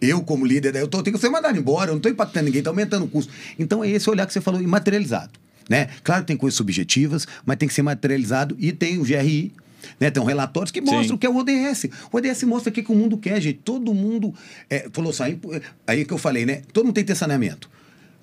[0.00, 2.58] eu como líder, eu tô, tenho que ser mandado embora, eu não estou impactando ninguém,
[2.58, 3.32] está aumentando o custo.
[3.56, 5.30] Então é esse olhar que você falou, imaterializado.
[5.70, 5.88] Né?
[6.02, 9.52] Claro que tem coisas subjetivas, mas tem que ser materializado e tem o GRI,
[9.98, 10.10] né?
[10.10, 11.16] Tem um relatórios que mostram Sim.
[11.16, 11.86] que é o ODS.
[12.10, 13.60] O ODS mostra o que, que o mundo quer, gente.
[13.64, 14.34] Todo mundo
[14.68, 15.38] é, falou assim,
[15.86, 16.62] aí que eu falei, né?
[16.72, 17.70] Todo mundo tem que ter saneamento.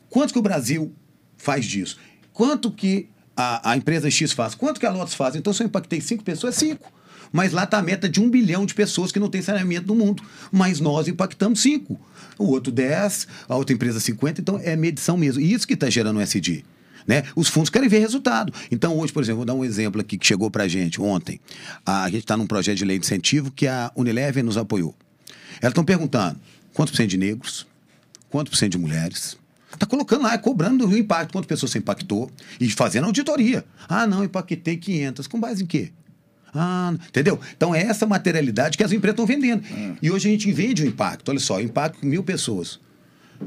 [0.09, 0.91] Quanto que o Brasil
[1.37, 1.97] faz disso?
[2.33, 4.55] Quanto que a, a empresa X faz?
[4.55, 5.35] Quanto que a Lotus faz?
[5.35, 6.91] Então, se eu impactei cinco pessoas, é cinco.
[7.31, 9.95] Mas lá está a meta de um bilhão de pessoas que não tem saneamento no
[9.95, 10.23] mundo.
[10.51, 11.99] Mas nós impactamos cinco.
[12.37, 14.41] O outro 10, a outra empresa 50.
[14.41, 15.41] Então, é medição mesmo.
[15.41, 16.63] E isso que está gerando o SD.
[17.09, 17.23] Né?
[17.35, 18.53] Os fundos querem ver resultado.
[18.69, 21.41] Então, hoje, por exemplo, vou dar um exemplo aqui que chegou para a gente ontem.
[21.83, 24.95] A gente está num projeto de lei de incentivo que a Unilever nos apoiou.
[25.59, 26.39] Elas estão perguntando
[26.71, 27.65] quanto por cento de negros,
[28.29, 29.39] quanto por cento de mulheres,
[29.71, 32.29] Está colocando lá, cobrando o impacto, quantas pessoas você impactou
[32.59, 33.63] e fazendo auditoria.
[33.87, 35.27] Ah, não, impactei 500.
[35.27, 35.91] Com base em quê?
[36.53, 37.39] Ah, entendeu?
[37.55, 39.63] Então é essa materialidade que as empresas estão vendendo.
[39.71, 39.95] É.
[40.01, 41.29] E hoje a gente vende o impacto.
[41.29, 42.79] Olha só, impacto com mil pessoas.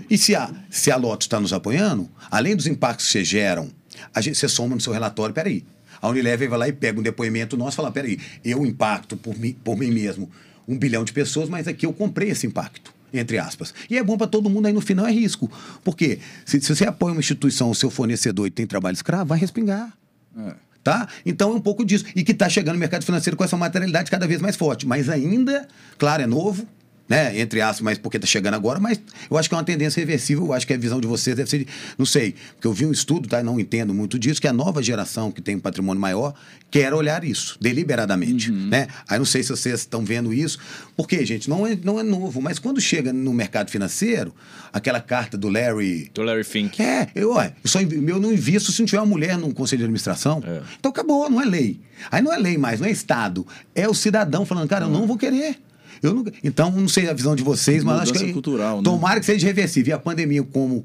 [0.08, 3.70] E se a, se a Lotus está nos apoiando, além dos impactos que você geram,
[4.14, 5.64] a gente, você soma no seu relatório, peraí.
[6.00, 9.38] A Unilever vai lá e pega um depoimento nosso e fala, peraí, eu impacto por
[9.38, 10.30] mim, por mim mesmo
[10.66, 13.74] um bilhão de pessoas, mas aqui eu comprei esse impacto entre aspas.
[13.90, 15.50] E é bom para todo mundo, aí no final é risco.
[15.84, 19.38] Porque se, se, você apoia uma instituição, o seu fornecedor e tem trabalho escravo, vai
[19.38, 19.92] respingar.
[20.34, 20.54] É.
[20.82, 21.06] Tá?
[21.24, 22.06] Então é um pouco disso.
[22.16, 24.86] E que está chegando no mercado financeiro com essa materialidade cada vez mais forte.
[24.86, 25.68] Mas ainda,
[25.98, 26.66] claro, é novo,
[27.12, 27.38] né?
[27.38, 28.98] Entre aspas, mas porque está chegando agora, mas
[29.30, 31.50] eu acho que é uma tendência reversível, eu acho que a visão de vocês deve
[31.50, 31.66] ser,
[31.98, 33.42] não sei, porque eu vi um estudo, tá?
[33.42, 36.32] Não entendo muito disso, que a nova geração que tem um patrimônio maior
[36.70, 38.66] quer olhar isso, deliberadamente, uhum.
[38.66, 38.88] né?
[39.06, 40.58] Aí não sei se vocês estão vendo isso,
[40.96, 44.34] porque, gente, não é, não é novo, mas quando chega no mercado financeiro,
[44.72, 46.10] aquela carta do Larry...
[46.14, 46.80] Do Larry Fink.
[46.80, 49.84] É, eu, eu, só, eu não invisto se não tiver uma mulher no conselho de
[49.84, 50.42] administração.
[50.46, 50.62] É.
[50.80, 51.78] Então acabou, não é lei.
[52.10, 53.46] Aí não é lei mais, não é Estado.
[53.74, 55.58] É o cidadão falando, cara, eu não vou querer.
[56.02, 58.32] Eu não, então, não sei a visão de vocês, mas acho que.
[58.32, 58.82] cultural, né?
[58.82, 59.90] Tomara que seja reversível.
[59.90, 60.84] E a pandemia, como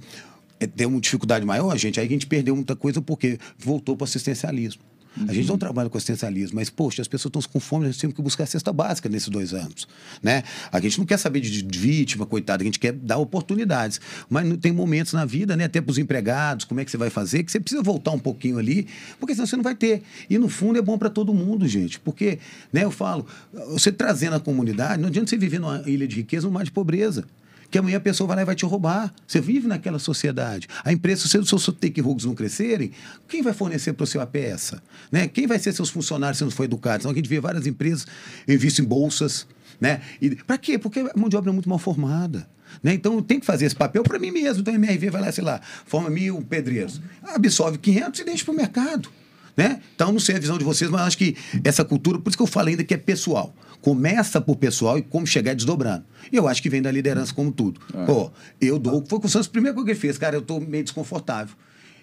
[0.60, 4.04] é, deu uma dificuldade maior, gente, aí a gente perdeu muita coisa porque voltou para
[4.04, 4.82] o assistencialismo.
[5.28, 8.02] A gente não trabalha com assistencialismo, mas, poxa, as pessoas estão com fome, a gente
[8.02, 9.88] tem que buscar a cesta básica nesses dois anos.
[10.22, 10.44] Né?
[10.72, 14.00] A gente não quer saber de, de vítima, coitada, a gente quer dar oportunidades.
[14.30, 17.10] Mas tem momentos na vida, né, até para os empregados, como é que você vai
[17.10, 18.88] fazer, que você precisa voltar um pouquinho ali,
[19.20, 20.04] porque senão você não vai ter.
[20.30, 22.40] E no fundo é bom para todo mundo, gente, porque,
[22.72, 23.26] né, eu falo,
[23.70, 27.26] você trazendo a comunidade, não adianta você viver numa ilha de riqueza, numa de pobreza
[27.70, 29.14] que amanhã a pessoa vai lá e vai te roubar.
[29.26, 30.68] Você vive naquela sociedade.
[30.84, 32.92] A empresa, se os seus take-hooks não crescerem,
[33.28, 34.82] quem vai fornecer para você a peça?
[35.12, 35.28] Né?
[35.28, 37.02] Quem vai ser seus funcionários se não for educado?
[37.02, 38.06] Então, a gente vê várias empresas
[38.48, 39.48] investem em bolsas.
[39.80, 40.02] Né?
[40.46, 40.78] Para quê?
[40.78, 42.48] Porque a mão de obra é muito mal formada.
[42.82, 42.94] Né?
[42.94, 44.62] Então, eu tenho que fazer esse papel para mim mesmo.
[44.62, 47.02] Então, a MRV vai lá, sei lá, forma mil pedreiros.
[47.24, 49.10] Absorve 500 e deixa para o mercado.
[49.56, 49.82] Né?
[49.96, 52.44] Então, não sei a visão de vocês, mas acho que essa cultura, por isso que
[52.44, 53.56] eu falo ainda que é pessoal.
[53.82, 56.06] Começa por pessoal e como chegar desdobrando.
[56.32, 57.80] E eu acho que vem da liderança como tudo.
[57.94, 58.06] É.
[58.06, 59.04] Pô, eu dou.
[59.08, 61.56] Foi com o Santos, coisa que ele fez, cara, eu estou meio desconfortável.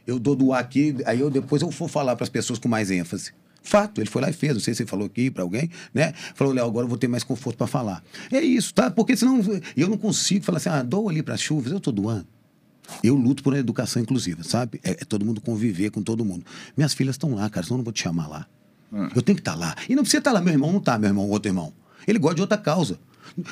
[0.07, 2.91] Eu dou do aqui, aí eu depois eu vou falar para as pessoas com mais
[2.91, 3.33] ênfase.
[3.63, 4.53] Fato, ele foi lá e fez.
[4.53, 6.13] Não sei se ele falou aqui para alguém, né?
[6.35, 8.05] Falou, Léo, agora eu vou ter mais conforto para falar.
[8.31, 8.91] É isso, tá?
[8.91, 9.41] Porque senão
[9.75, 12.27] eu não consigo falar assim, ah, dou ali para as chuvas, eu estou doando.
[13.03, 14.79] Eu luto por uma educação inclusiva, sabe?
[14.85, 16.45] É, é, todo mundo conviver com todo mundo.
[16.77, 18.47] Minhas filhas estão lá, cara, senão eu não vou te chamar lá.
[18.95, 19.09] Hum.
[19.15, 19.75] Eu tenho que estar tá lá.
[19.89, 21.73] E não precisa estar tá lá, meu irmão não está, meu irmão, outro irmão.
[22.07, 22.99] Ele gosta de outra causa.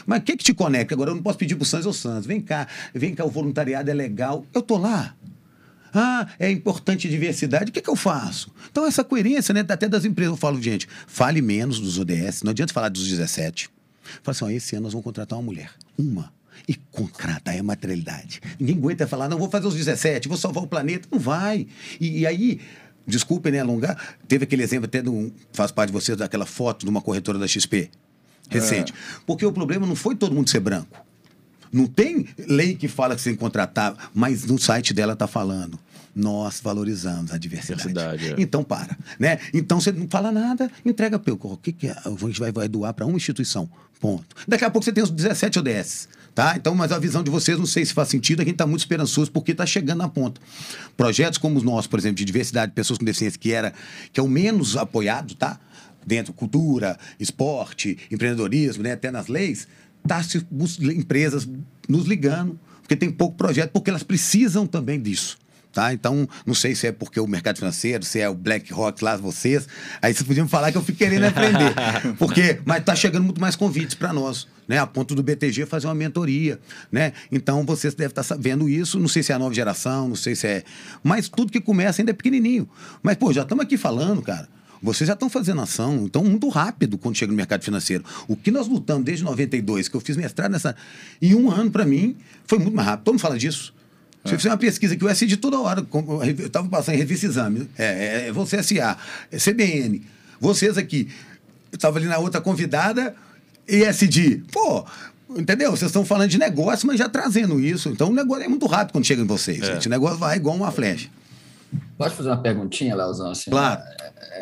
[0.06, 0.94] Mas o que, que te conecta?
[0.94, 2.26] Agora eu não posso pedir pro Santos ou Santos.
[2.26, 4.46] Vem cá, vem cá, o voluntariado é legal.
[4.54, 5.16] Eu tô lá.
[5.92, 7.70] Ah, é importante diversidade.
[7.70, 8.50] O que, que eu faço?
[8.70, 9.60] Então, essa coerência, né?
[9.68, 10.32] Até das empresas.
[10.32, 12.42] Eu falo, gente, fale menos dos ODS.
[12.42, 13.68] Não adianta falar dos 17.
[14.22, 15.70] Fala assim, ó, esse ano nós vamos contratar uma mulher.
[15.98, 16.32] Uma.
[16.66, 18.40] E contratar é materialidade.
[18.58, 21.08] Ninguém aguenta falar, não, vou fazer os 17, vou salvar o planeta.
[21.10, 21.66] Não vai.
[22.00, 22.60] E, e aí,
[23.06, 24.16] desculpem, né, alongar.
[24.28, 27.46] Teve aquele exemplo até, do, faz parte de vocês, daquela foto de uma corretora da
[27.46, 27.90] XP
[28.48, 28.92] recente.
[28.92, 29.20] É.
[29.26, 31.04] Porque o problema não foi todo mundo ser branco.
[31.72, 35.26] Não tem lei que fala que você tem que contratar, mas no site dela está
[35.26, 35.78] falando.
[36.14, 38.34] Nós valorizamos a diversidade.
[38.34, 38.36] É.
[38.36, 39.38] Então para, né?
[39.54, 41.96] Então você não fala nada, entrega pelo o que, que é?
[42.04, 43.68] a gente vai, vai doar para uma instituição.
[43.98, 44.36] Ponto.
[44.46, 46.08] Daqui a pouco você tem os 17 ODS.
[46.34, 46.54] Tá?
[46.56, 48.80] Então, mas a visão de vocês, não sei se faz sentido, a gente está muito
[48.80, 50.40] esperançoso porque está chegando na ponta.
[50.96, 53.74] Projetos como os nossos, por exemplo, de diversidade, pessoas com deficiência, que era
[54.12, 55.60] que é o menos apoiado, tá?
[56.06, 58.92] Dentro cultura, esporte, empreendedorismo, né?
[58.92, 59.68] até nas leis,
[60.08, 60.22] tá
[60.96, 61.46] empresas
[61.86, 65.36] nos ligando, porque tem pouco projeto, porque elas precisam também disso.
[65.72, 65.90] Tá?
[65.94, 69.66] Então, não sei se é porque o mercado financeiro, se é o BlackRock lá, vocês.
[70.02, 71.74] Aí vocês podiam falar que eu fico querendo aprender.
[72.18, 74.76] porque, mas está chegando muito mais convites para nós, né?
[74.78, 76.60] A ponto do BTG fazer uma mentoria,
[76.90, 77.14] né?
[77.30, 79.00] Então, vocês devem estar tá vendo isso.
[79.00, 80.64] Não sei se é a nova geração, não sei se é.
[81.02, 82.68] Mas tudo que começa ainda é pequenininho.
[83.02, 84.48] Mas, pô, já estamos aqui falando, cara.
[84.82, 88.04] Vocês já estão fazendo ação, então, muito rápido quando chega no mercado financeiro.
[88.28, 90.76] O que nós lutamos desde 92, que eu fiz mestrado nessa.
[91.20, 92.16] Em um ano, para mim,
[92.46, 93.04] foi muito mais rápido.
[93.04, 93.72] Todo mundo fala disso.
[94.24, 94.38] Você é.
[94.38, 95.84] fez uma pesquisa que o SD toda hora,
[96.38, 98.96] eu estava passando em revista exame, é, é, é você SA,
[99.30, 100.02] é CBN,
[100.40, 101.08] vocês aqui,
[101.72, 103.14] eu estava ali na outra convidada,
[103.66, 104.84] ESD, pô,
[105.36, 105.70] entendeu?
[105.72, 108.92] Vocês estão falando de negócio, mas já trazendo isso, então o negócio é muito rápido
[108.92, 109.74] quando chega em vocês, é.
[109.74, 111.08] gente, o negócio vai igual uma flecha.
[111.98, 113.30] Pode fazer uma perguntinha, Leozão?
[113.30, 113.80] Assim, claro,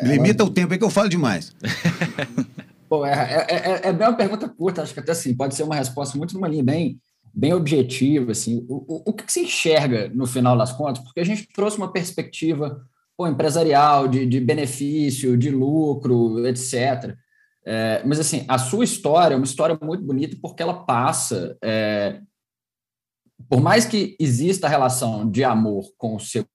[0.01, 1.55] é, limita o tempo aí que eu falo demais.
[2.87, 5.75] Pô, é, é, é, bem uma pergunta curta, acho que até assim, pode ser uma
[5.75, 6.99] resposta muito numa linha bem
[7.33, 11.03] bem objetivo, assim, o, o, o que se enxerga no final das contas?
[11.03, 17.15] Porque a gente trouxe uma perspectiva pô, empresarial, de, de benefício, de lucro, etc.
[17.65, 21.57] É, mas, assim, a sua história é uma história muito bonita porque ela passa...
[21.63, 22.21] É,
[23.49, 26.45] por mais que exista a relação de amor com o seu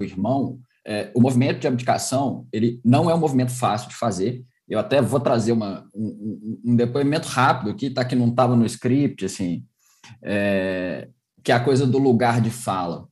[0.00, 4.78] irmão, é, o movimento de abdicação ele não é um movimento fácil de fazer eu
[4.78, 8.04] até vou trazer uma, um, um depoimento rápido aqui, tá?
[8.04, 9.64] Que não estava no script, assim,
[10.22, 11.08] é,
[11.42, 13.08] que é a coisa do lugar de fala.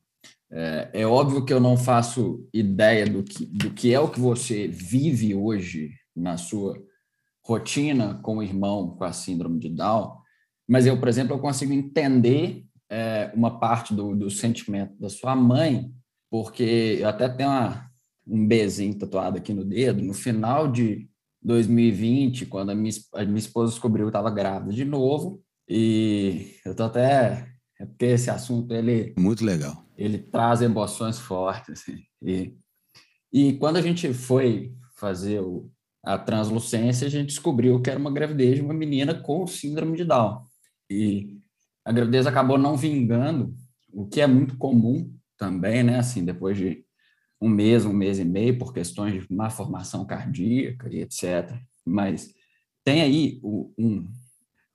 [0.51, 4.19] É, é, óbvio que eu não faço ideia do que, do que é o que
[4.19, 6.77] você vive hoje na sua
[7.43, 10.17] rotina com o irmão com a síndrome de Down,
[10.67, 15.35] mas eu, por exemplo, eu consigo entender é, uma parte do, do sentimento da sua
[15.35, 15.91] mãe,
[16.29, 17.89] porque eu até tenho uma,
[18.25, 20.03] um Bzinho tatuado aqui no dedo.
[20.03, 21.09] No final de
[21.47, 26.75] 2020, quando a minha, a minha esposa descobriu que estava grávida de novo, e eu
[26.75, 27.47] tô até.
[27.79, 29.15] É porque esse assunto ele.
[29.17, 29.85] Muito legal.
[29.97, 31.81] Ele traz emoções fortes.
[31.81, 32.53] Assim, e,
[33.31, 35.71] e quando a gente foi fazer o,
[36.03, 40.03] a translucência, a gente descobriu que era uma gravidez de uma menina com síndrome de
[40.03, 40.43] Down.
[40.89, 41.37] E
[41.85, 43.55] a gravidez acabou não vingando,
[43.93, 45.99] o que é muito comum também, né?
[45.99, 46.83] Assim, depois de
[47.39, 51.55] um mês, um mês e meio, por questões de má formação cardíaca e etc.
[51.85, 52.33] Mas
[52.83, 54.07] tem aí um,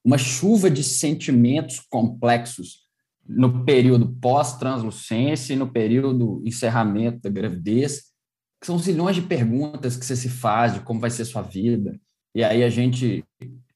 [0.05, 2.83] uma chuva de sentimentos complexos
[3.27, 8.13] no período pós-translucência e no período encerramento da gravidez,
[8.61, 11.99] que são zilhões de perguntas que você se faz de como vai ser sua vida.
[12.35, 13.25] E aí a gente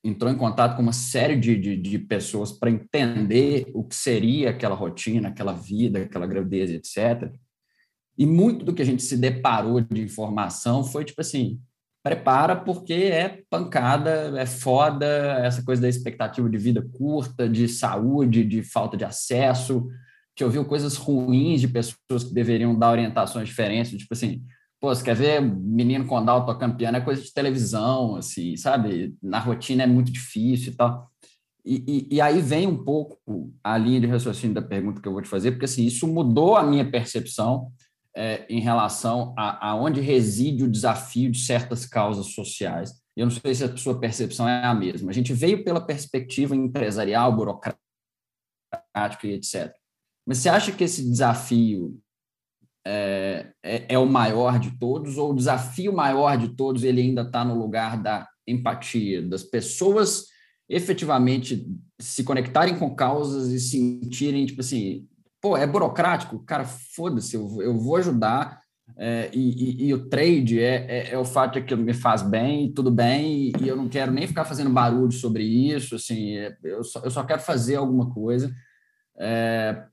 [0.02, 4.50] entrou em contato com uma série de, de, de pessoas para entender o que seria
[4.50, 7.32] aquela rotina, aquela vida, aquela gravidez, etc.
[8.18, 11.60] E muito do que a gente se deparou de informação foi tipo assim:
[12.02, 15.06] prepara porque é pancada, é foda,
[15.44, 19.86] essa coisa da expectativa de vida curta, de saúde, de falta de acesso.
[20.34, 24.42] Te ouviu coisas ruins de pessoas que deveriam dar orientações diferentes, tipo assim,
[24.80, 29.14] pô, você quer ver menino com Down tocando piano, é coisa de televisão, assim, sabe?
[29.22, 31.10] Na rotina é muito difícil e tal.
[31.64, 33.18] E, e, e, aí vem um pouco
[33.64, 36.54] a linha de raciocínio da pergunta que eu vou te fazer, porque assim, isso mudou
[36.54, 37.72] a minha percepção
[38.16, 42.94] é, em relação a, a onde reside o desafio de certas causas sociais.
[43.14, 45.10] Eu não sei se a sua percepção é a mesma.
[45.10, 47.78] A gente veio pela perspectiva empresarial, burocrática
[49.24, 49.72] e etc.
[50.26, 52.00] Mas você acha que esse desafio
[52.86, 57.22] é, é, é, o maior de todos, ou o desafio maior de todos ele ainda
[57.22, 60.26] está no lugar da empatia, das pessoas
[60.68, 61.66] efetivamente
[62.00, 65.06] se conectarem com causas e sentirem, tipo assim,
[65.46, 66.40] pô, é burocrático?
[66.40, 68.60] Cara, foda-se, eu, eu vou ajudar.
[68.96, 72.72] É, e, e, e, o trade é, é, é, o fato que me faz bem,
[72.72, 76.84] tudo bem, e, eu não quero nem ficar fazendo barulho sobre isso, assim, é, eu,
[76.84, 78.52] só, eu só quero fazer alguma coisa.
[79.18, 79.84] É,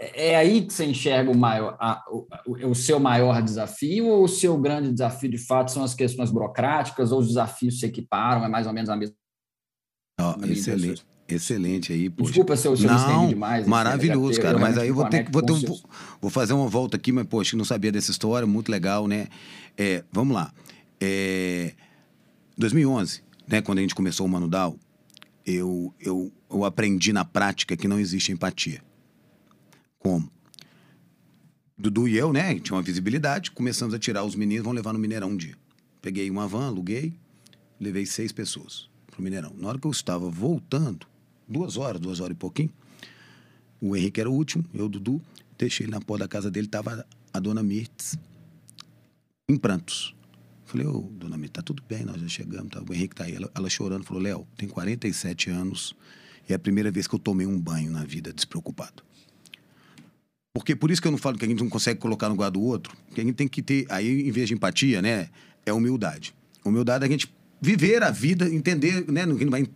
[0.00, 2.26] é, é aí que você enxerga o, maior, a, o,
[2.70, 7.12] o, seu maior desafio, ou o seu grande desafio, de fato, são as questões burocráticas,
[7.12, 9.16] ou os desafios se equiparam, é mais ou menos a mesma.
[10.44, 11.04] Excelente.
[11.34, 12.10] Excelente aí.
[12.10, 12.30] Poxa.
[12.30, 13.66] Desculpa se eu, se não, demais.
[13.66, 14.58] Maravilhoso, cara.
[14.58, 15.60] Mas aí eu vou ter, vou, ter um,
[16.20, 19.28] vou fazer uma volta aqui, mas, poxa, não sabia dessa história, muito legal, né?
[19.76, 20.52] É, vamos lá.
[21.00, 21.72] É,
[22.56, 24.76] 2011, né, quando a gente começou o Manudal,
[25.44, 28.82] eu, eu, eu aprendi na prática que não existe empatia.
[29.98, 30.30] Como?
[31.76, 34.98] Dudu e eu, né, tinha uma visibilidade, começamos a tirar os meninos, vão levar no
[34.98, 35.56] Mineirão um dia.
[36.00, 37.14] Peguei uma van, aluguei,
[37.80, 39.52] levei seis pessoas pro Mineirão.
[39.56, 41.06] Na hora que eu estava voltando,
[41.52, 42.70] duas horas, duas horas e pouquinho.
[43.80, 45.20] O Henrique era o último, eu, Dudu,
[45.58, 48.16] deixei ele na porta da casa dele, tava a dona Mirtz
[49.48, 50.14] em prantos.
[50.64, 52.82] Falei, ô, dona Mirtz, tá tudo bem, nós já chegamos, tá?
[52.88, 53.34] o Henrique tá aí.
[53.34, 55.94] Ela, ela chorando, falou, Léo, tem 47 anos
[56.48, 59.02] e é a primeira vez que eu tomei um banho na vida despreocupado.
[60.54, 62.50] Porque por isso que eu não falo que a gente não consegue colocar no lugar
[62.50, 65.28] do outro, que a gente tem que ter, aí em vez de empatia, né,
[65.64, 66.34] é humildade.
[66.64, 69.66] Humildade é a gente viver a vida, entender, né, não vai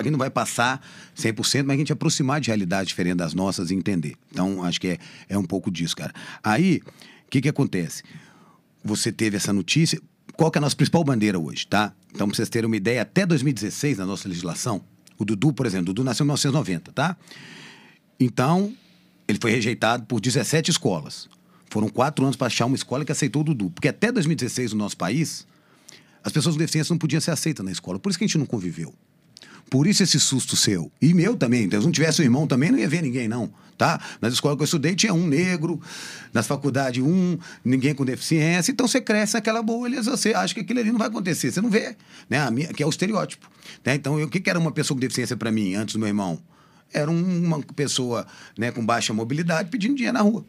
[0.00, 0.80] a gente não vai passar
[1.16, 4.16] 100%, mas a gente aproximar de realidades diferentes das nossas e entender.
[4.30, 6.12] Então, acho que é, é um pouco disso, cara.
[6.42, 6.82] Aí,
[7.26, 8.02] o que que acontece?
[8.84, 10.00] Você teve essa notícia,
[10.34, 11.92] qual que é a nossa principal bandeira hoje, tá?
[12.14, 14.82] Então, para vocês terem uma ideia, até 2016, na nossa legislação,
[15.18, 17.16] o Dudu, por exemplo, o Dudu nasceu em 1990, tá?
[18.18, 18.72] Então,
[19.26, 21.28] ele foi rejeitado por 17 escolas.
[21.70, 23.70] Foram quatro anos para achar uma escola que aceitou o Dudu.
[23.70, 25.46] Porque até 2016, no nosso país,
[26.22, 27.98] as pessoas com deficiência não podiam ser aceitas na escola.
[27.98, 28.94] Por isso que a gente não conviveu.
[29.70, 30.90] Por isso esse susto seu.
[31.00, 31.64] E meu também.
[31.64, 33.50] Então, se não tivesse um irmão também, não ia ver ninguém, não.
[33.76, 34.00] Tá?
[34.22, 35.78] Nas escolas que eu estudei tinha um negro,
[36.32, 38.72] nas faculdades um, ninguém com deficiência.
[38.72, 41.52] Então você cresce naquela bolha, você acha que aquilo ali não vai acontecer.
[41.52, 41.94] Você não vê,
[42.30, 42.38] né?
[42.40, 43.50] A minha, que é o estereótipo.
[43.84, 43.94] Né?
[43.94, 46.38] Então, o que, que era uma pessoa com deficiência para mim antes do meu irmão?
[46.90, 50.44] Era uma pessoa né, com baixa mobilidade pedindo dinheiro na rua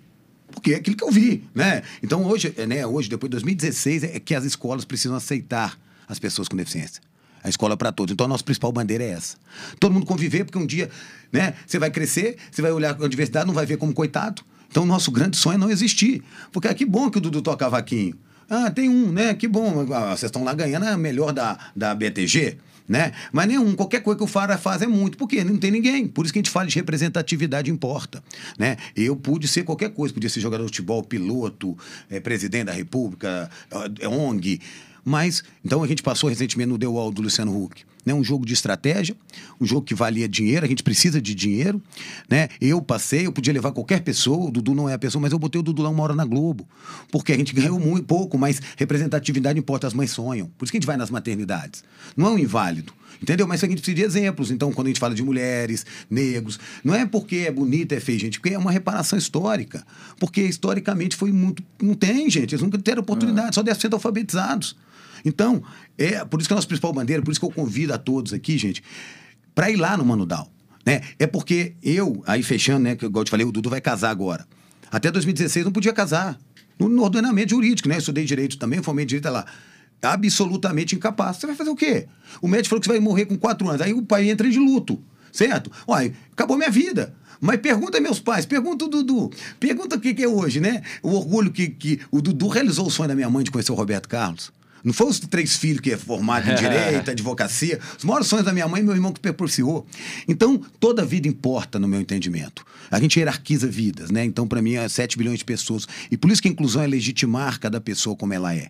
[0.51, 1.83] porque é aquilo que eu vi, né?
[2.01, 6.47] Então hoje, né, hoje depois de 2016 é que as escolas precisam aceitar as pessoas
[6.47, 7.01] com deficiência.
[7.47, 8.11] A escola para todos.
[8.11, 9.37] Então a nossa principal bandeira é essa.
[9.79, 10.89] Todo mundo conviver, porque um dia,
[11.31, 14.41] né, você vai crescer, você vai olhar a diversidade, não vai ver como coitado.
[14.69, 16.21] Então o nosso grande sonho é não existir.
[16.51, 18.15] Porque ah, que bom que o Dudu toca vaquinho.
[18.49, 19.33] Ah, tem um, né?
[19.33, 19.87] Que bom.
[19.93, 23.13] Ah, vocês estão lá ganhando a melhor da, da BTG, né?
[23.31, 25.17] Mas nenhum, qualquer coisa que o Fara faz é muito.
[25.17, 26.05] Porque não tem ninguém.
[26.05, 28.21] Por isso que a gente fala de representatividade importa,
[28.59, 28.75] né?
[28.93, 30.13] Eu pude ser qualquer coisa.
[30.13, 31.77] Podia ser jogador de futebol, piloto,
[32.09, 33.49] é, presidente da república,
[34.01, 34.59] é, ONG
[35.07, 37.85] Mas, então a gente passou recentemente no The Wall do Luciano Huck.
[38.05, 39.15] Né, um jogo de estratégia,
[39.59, 41.81] um jogo que valia dinheiro, a gente precisa de dinheiro.
[42.29, 42.49] Né?
[42.59, 45.39] Eu passei, eu podia levar qualquer pessoa, o Dudu não é a pessoa, mas eu
[45.39, 46.67] botei o Dudu lá uma hora na Globo.
[47.09, 50.47] Porque a gente ganhou muito pouco, mas representatividade importa, as mães sonham.
[50.57, 51.85] Por isso que a gente vai nas maternidades.
[52.17, 52.93] Não é um inválido.
[53.21, 53.47] Entendeu?
[53.47, 54.51] Mas a gente precisa de exemplos.
[54.51, 58.19] Então, quando a gente fala de mulheres, negros, não é porque é bonita, é feia,
[58.19, 59.85] gente, porque é uma reparação histórica.
[60.19, 61.63] Porque historicamente foi muito.
[61.81, 62.53] Não tem, gente.
[62.53, 63.53] Eles nunca tiveram oportunidade, é.
[63.53, 64.75] só devem ser alfabetizados.
[65.27, 65.61] Então,
[65.97, 67.97] é por isso que é a nossa principal bandeira, por isso que eu convido a
[67.97, 68.81] todos aqui, gente,
[69.53, 70.49] para ir lá no Manudal.
[70.85, 71.01] Né?
[71.19, 74.09] É porque eu, aí fechando, né, que igual eu te falei, o Dudu vai casar
[74.09, 74.47] agora.
[74.89, 76.39] Até 2016 não podia casar.
[76.79, 77.95] No, ordenamento jurídico, né?
[77.95, 79.45] Eu estudei direito também, formei direito lá.
[80.01, 81.37] Absolutamente incapaz.
[81.37, 82.07] Você vai fazer o quê?
[82.39, 83.81] O médico falou que você vai morrer com quatro anos.
[83.81, 85.01] Aí o pai entra de luto.
[85.31, 85.71] Certo?
[85.87, 87.15] Olha, acabou minha vida.
[87.41, 90.81] Mas pergunta meus pais, pergunta o Dudu, pergunta o que, que é hoje, né?
[91.03, 93.75] O orgulho que, que o Dudu realizou o sonho da minha mãe de conhecer o
[93.75, 94.51] Roberto Carlos.
[94.87, 97.77] Não foi os três filhos que é formado em direito, advocacia.
[97.97, 99.85] Os maiores sonhos da minha mãe e meu irmão que propiciou.
[100.25, 102.65] Então, toda vida importa, no meu entendimento.
[102.89, 104.23] A gente hierarquiza vidas, né?
[104.23, 105.85] Então, para mim, é 7 bilhões de pessoas.
[106.09, 108.69] E por isso que a inclusão é legitimar cada pessoa como ela é.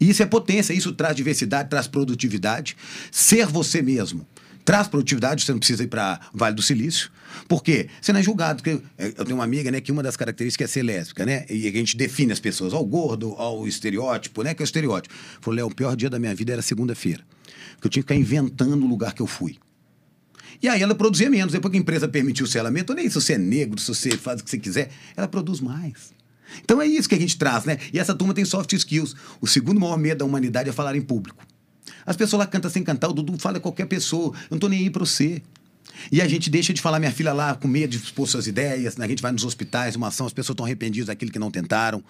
[0.00, 2.76] E isso é potência, isso traz diversidade, traz produtividade.
[3.12, 4.26] Ser você mesmo
[4.66, 7.10] traz produtividade, você não precisa ir para Vale do Silício.
[7.48, 7.88] Por quê?
[8.02, 8.62] Você não é julgado.
[8.62, 11.46] Porque eu tenho uma amiga, né, que uma das características é ser lésbica, né?
[11.48, 14.52] E a gente define as pessoas ao gordo, ao estereótipo, né?
[14.54, 15.14] Que é o estereótipo.
[15.40, 17.24] Falou, Léo, o pior dia da minha vida era segunda-feira.
[17.74, 19.56] Porque eu tinha que ficar inventando o lugar que eu fui.
[20.60, 21.52] E aí ela produzia menos.
[21.52, 24.40] Depois que a empresa permitiu o selamento, nem se você é negro, se você faz
[24.40, 26.12] o que você quiser, ela produz mais.
[26.64, 27.78] Então é isso que a gente traz, né?
[27.92, 29.14] E essa turma tem soft skills.
[29.40, 31.46] O segundo maior medo da humanidade é falar em público.
[32.06, 34.28] As pessoas lá cantam sem cantar, o Dudu fala qualquer pessoa.
[34.28, 35.42] Eu não tô nem aí pra você.
[36.10, 38.96] E a gente deixa de falar, minha filha lá com medo de expor suas ideias,
[38.96, 39.04] né?
[39.04, 42.02] a gente vai nos hospitais, uma ação, as pessoas estão arrependidas daquilo que não tentaram.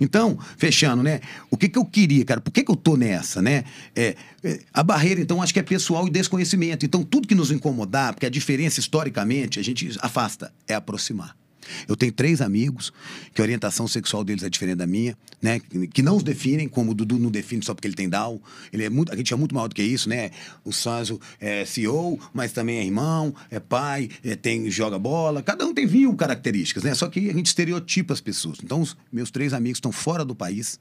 [0.00, 1.20] Então, fechando, né?
[1.50, 2.40] O que, que eu queria, cara?
[2.40, 3.64] Por que, que eu tô nessa, né?
[3.94, 6.86] É, é, a barreira, então, acho que é pessoal e desconhecimento.
[6.86, 11.41] Então, tudo que nos incomodar, porque a diferença historicamente, a gente afasta, é aproximar.
[11.88, 12.92] Eu tenho três amigos
[13.34, 15.60] que a orientação sexual deles é diferente da minha, né?
[15.92, 18.40] Que não os definem, como o Dudu não define só porque ele tem Down.
[18.72, 20.30] Ele é muito, a gente é muito maior do que isso, né?
[20.64, 25.42] O Sanzo é CEO, mas também é irmão, é pai, é, tem joga bola.
[25.42, 26.94] Cada um tem mil características, né?
[26.94, 28.58] Só que a gente estereotipa as pessoas.
[28.62, 30.78] Então, os meus três amigos estão fora do país,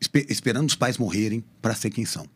[0.00, 2.26] esper esperando os pais morrerem para ser quem são.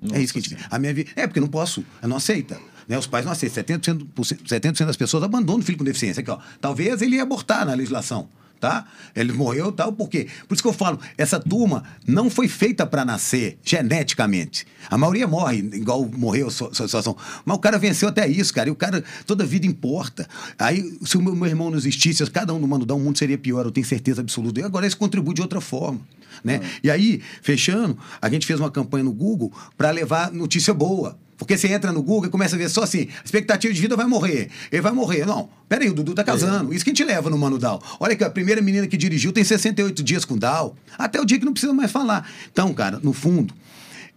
[0.00, 0.56] Nossa, é isso que a gente.
[0.70, 1.10] A minha vida.
[1.16, 2.60] É, porque não posso, não aceita.
[2.88, 2.98] Né?
[2.98, 3.78] Os pais não aceitam.
[3.78, 6.22] 70%, 70 das pessoas abandonam o filho com deficiência.
[6.22, 6.38] Aqui, ó.
[6.60, 8.28] Talvez ele ia abortar na legislação.
[8.58, 8.86] Tá?
[9.14, 10.26] Ele morreu tal, por quê?
[10.48, 14.66] Por isso que eu falo, essa turma não foi feita para nascer geneticamente.
[14.90, 17.16] A maioria morre, igual morreu a situação.
[17.44, 18.68] Mas o cara venceu até isso, cara.
[18.68, 20.28] E o cara, toda vida importa.
[20.58, 23.16] Aí, se o meu, meu irmão não existisse, cada um do Mano Dá, o mundo
[23.16, 24.58] seria pior, eu tenho certeza absoluta.
[24.58, 26.00] E agora isso contribui de outra forma.
[26.42, 26.60] Né?
[26.62, 26.80] Ah.
[26.84, 31.18] E aí, fechando, a gente fez uma campanha no Google para levar notícia boa.
[31.38, 34.06] Porque você entra no Google e começa a ver só assim, expectativa de vida vai
[34.06, 34.50] morrer.
[34.72, 35.24] Ele vai morrer.
[35.24, 36.72] Não, peraí, o Dudu tá casando.
[36.72, 36.76] É.
[36.76, 37.80] Isso que a gente leva no Mano Dal.
[38.00, 40.76] Olha que a primeira menina que dirigiu tem 68 dias com Dal.
[40.98, 42.28] Até o dia que não precisa mais falar.
[42.50, 43.54] Então, cara, no fundo,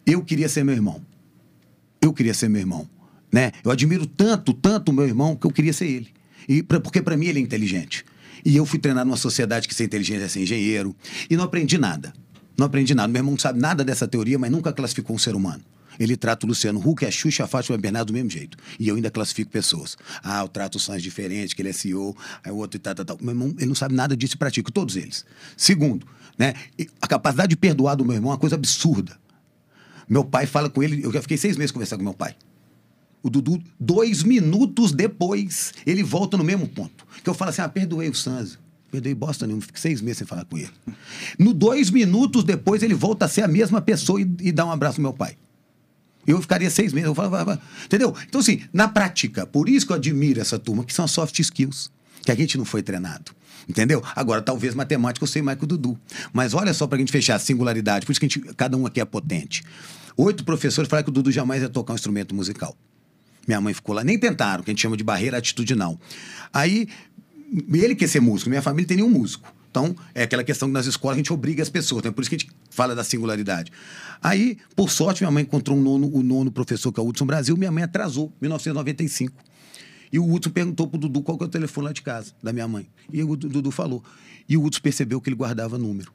[0.03, 0.99] eu queria ser meu irmão.
[2.01, 2.89] Eu queria ser meu irmão.
[3.31, 3.51] Né?
[3.63, 6.07] Eu admiro tanto, tanto o meu irmão, que eu queria ser ele.
[6.49, 8.03] E pra, porque para mim ele é inteligente.
[8.43, 10.95] E eu fui treinado numa sociedade que ser inteligente é ser engenheiro.
[11.29, 12.13] E não aprendi nada.
[12.57, 13.07] Não aprendi nada.
[13.07, 15.63] Meu irmão não sabe nada dessa teoria, mas nunca classificou um ser humano
[15.99, 18.57] ele trata o Luciano Huck, a Xuxa, a Fátima Bernardo do mesmo jeito.
[18.79, 19.97] E eu ainda classifico pessoas.
[20.23, 22.95] Ah, eu trato o Sanz diferente, que ele é CEO, aí o outro e tal,
[22.95, 23.17] tal, tal.
[23.21, 25.25] Meu irmão, ele não sabe nada disso e pratico, todos eles.
[25.55, 26.53] Segundo, né,
[27.01, 29.17] a capacidade de perdoar do meu irmão é uma coisa absurda.
[30.07, 32.35] Meu pai fala com ele, eu já fiquei seis meses conversando com meu pai.
[33.23, 37.05] O Dudu, dois minutos depois, ele volta no mesmo ponto.
[37.23, 38.59] Que eu falo assim: ah, perdoei o Sanzio.
[38.91, 40.69] Perdoei bosta nenhuma, fiquei seis meses sem falar com ele.
[41.39, 44.71] No dois minutos depois, ele volta a ser a mesma pessoa e, e dá um
[44.71, 45.37] abraço ao meu pai.
[46.27, 47.07] Eu ficaria seis meses.
[47.07, 48.13] Eu falava, entendeu?
[48.27, 51.89] Então, assim, na prática, por isso que eu admiro essa turma, que são soft skills,
[52.23, 53.31] que a gente não foi treinado.
[53.67, 54.03] Entendeu?
[54.15, 55.97] Agora, talvez matemática eu sei mais que o Dudu.
[56.33, 58.75] Mas olha só para a gente fechar a singularidade, por isso que a gente, cada
[58.75, 59.63] um aqui é potente.
[60.17, 62.75] Oito professores falaram que o Dudu jamais ia tocar um instrumento musical.
[63.47, 65.99] Minha mãe ficou lá, nem tentaram, que a gente chama de barreira atitudinal.
[66.53, 66.87] Aí,
[67.73, 69.51] ele quer ser músico, minha família tem nenhum músico.
[69.69, 72.11] Então, é aquela questão que nas escolas a gente obriga as pessoas, né?
[72.11, 73.71] por isso que a gente fala da singularidade.
[74.21, 77.25] Aí, por sorte, minha mãe encontrou um nono, o nono professor, que é o Hudson
[77.25, 79.33] Brasil, minha mãe atrasou, 1995.
[80.11, 82.51] E o Hudson perguntou pro Dudu qual que é o telefone lá de casa, da
[82.51, 82.85] minha mãe.
[83.11, 84.03] E o Dudu falou.
[84.47, 86.11] E o Hudson percebeu que ele guardava número.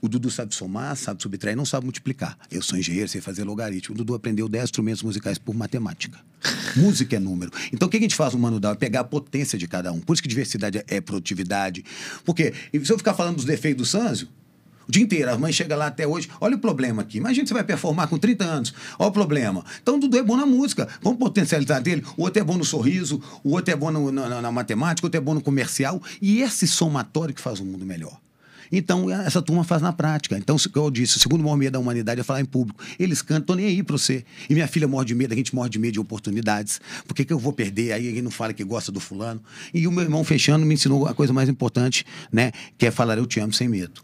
[0.00, 2.38] O Dudu sabe somar, sabe subtrair, não sabe multiplicar.
[2.50, 3.94] Eu sou engenheiro, sei fazer logaritmo.
[3.94, 6.18] O Dudu aprendeu 10 instrumentos musicais por matemática.
[6.76, 7.50] Música é número.
[7.72, 8.72] Então o que a gente faz no Mano Dal?
[8.72, 10.00] É pegar a potência de cada um.
[10.00, 11.84] Por isso que diversidade é produtividade.
[12.24, 14.28] Porque se eu ficar falando dos defeitos do Sanzio,
[14.88, 15.30] O dia inteiro.
[15.30, 16.30] A mãe chega lá até hoje.
[16.40, 17.18] Olha o problema aqui.
[17.18, 18.74] Imagina você vai performar com 30 anos.
[18.98, 19.62] Olha o problema.
[19.82, 20.88] Então, o Dudu é bom na música.
[21.02, 22.02] Vamos potencializar dele.
[22.16, 25.08] O outro é bom no sorriso, o outro é bom no, na, na matemática, o
[25.08, 26.02] outro é bom no comercial.
[26.22, 28.18] E esse somatório que faz o mundo melhor.
[28.70, 30.36] Então, essa turma faz na prática.
[30.36, 32.82] Então, como eu disse, o segundo maior medo da humanidade é falar em público.
[32.98, 34.24] Eles cantam, tô nem aí para você.
[34.48, 36.80] E minha filha morre de medo, a gente morre de medo de oportunidades.
[37.06, 37.92] Por que, que eu vou perder?
[37.92, 39.42] Aí alguém não fala que gosta do fulano.
[39.72, 42.52] E o meu irmão, fechando, me ensinou a coisa mais importante, né?
[42.76, 44.02] Que é falar eu te amo sem medo.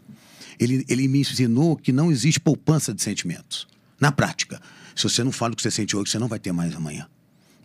[0.59, 3.67] Ele, ele me ensinou que não existe poupança de sentimentos.
[3.99, 4.61] Na prática,
[4.95, 7.07] se você não fala o que você sente hoje, você não vai ter mais amanhã.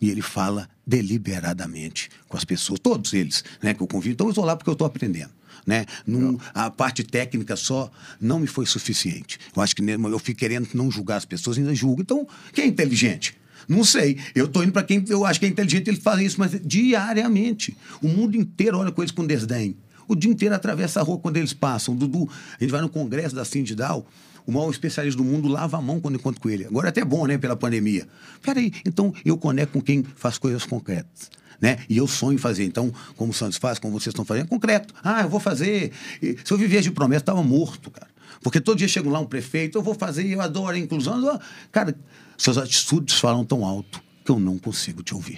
[0.01, 4.13] E ele fala deliberadamente com as pessoas, todos eles, né, que eu convido.
[4.13, 5.29] Então eu estou lá porque eu estou aprendendo.
[5.65, 5.85] Né?
[6.05, 9.39] Num, a parte técnica só não me foi suficiente.
[9.55, 12.01] Eu acho que eu fico querendo não julgar as pessoas, ainda julgo.
[12.01, 13.37] Então, quem é inteligente?
[13.67, 14.17] Não sei.
[14.33, 17.77] Eu estou indo para quem eu acho que é inteligente, eles fazem isso, mas diariamente.
[18.01, 19.75] O mundo inteiro olha com eles com desdém.
[20.07, 21.95] O dia inteiro atravessa a rua quando eles passam.
[21.95, 22.27] Dudu,
[22.59, 24.05] a gente vai no congresso da Sindidal,
[24.45, 26.65] o maior especialista do mundo lava a mão quando encontro com ele.
[26.65, 28.07] Agora é até bom, né, pela pandemia.
[28.41, 31.29] Peraí, então eu conecto com quem faz coisas concretas.
[31.61, 31.77] Né?
[31.87, 32.65] E eu sonho em fazer.
[32.65, 34.93] Então, como o Santos faz, como vocês estão fazendo, é concreto.
[35.03, 35.91] Ah, eu vou fazer.
[36.21, 38.07] E, se eu vivesse de promessa, estava morto, cara.
[38.41, 41.39] Porque todo dia chega lá um prefeito, eu vou fazer, eu adoro a inclusão.
[41.71, 41.95] Cara,
[42.35, 45.37] suas atitudes falam tão alto que eu não consigo te ouvir.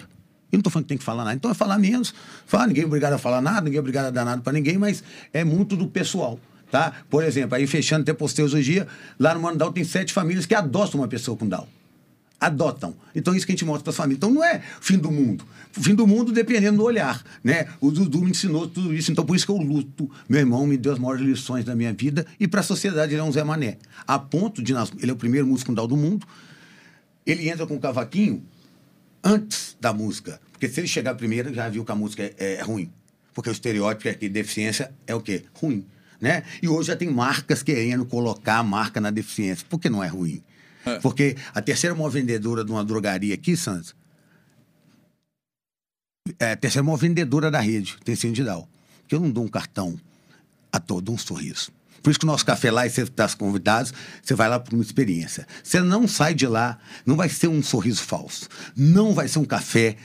[0.51, 2.13] Eu não estou falando que tem que falar nada, então é falar menos.
[2.45, 4.77] Fala, ninguém é obrigado a falar nada, ninguém é obrigado a dar nada para ninguém,
[4.77, 5.03] mas
[5.33, 6.39] é muito do pessoal.
[6.71, 6.93] Tá?
[7.09, 8.87] Por exemplo, aí fechando, até postei hoje dia,
[9.19, 11.67] lá no Mandal tem sete famílias que adotam uma pessoa com Down.
[12.45, 12.93] Adotam.
[13.15, 14.17] Então, isso que a gente mostra para as famílias.
[14.17, 15.45] Então, não é fim do mundo.
[15.71, 17.23] Fim do mundo dependendo do olhar.
[17.41, 17.67] Né?
[17.79, 19.11] O Dudu me ensinou tudo isso.
[19.11, 20.11] Então, por isso que eu luto.
[20.27, 22.25] Meu irmão me deu as maiores lições da minha vida.
[22.37, 23.77] E para a sociedade, ele é um Zé Mané.
[24.05, 24.73] A ponto de.
[24.73, 26.27] Ele é o primeiro músico fundal do mundo.
[27.25, 28.43] Ele entra com o cavaquinho
[29.23, 30.41] antes da música.
[30.51, 32.91] Porque se ele chegar primeiro, já viu que a música é, é ruim.
[33.33, 35.45] Porque o estereótipo é que deficiência é o quê?
[35.53, 35.85] Ruim.
[36.19, 36.43] Né?
[36.61, 40.43] E hoje já tem marcas querendo colocar a marca na deficiência, porque não é ruim.
[40.85, 40.99] É.
[40.99, 43.95] Porque a terceira maior vendedora de uma drogaria aqui, Santos,
[46.39, 48.67] é a terceira maior vendedora da rede, tem Sindidal.
[49.07, 49.99] Que eu não dou um cartão
[50.71, 51.71] a todo um sorriso.
[52.01, 53.89] Por isso que o nosso café lá, e você está convidado,
[54.21, 55.47] você vai lá por uma experiência.
[55.63, 58.49] Você não sai de lá, não vai ser um sorriso falso.
[58.75, 59.95] Não vai ser um café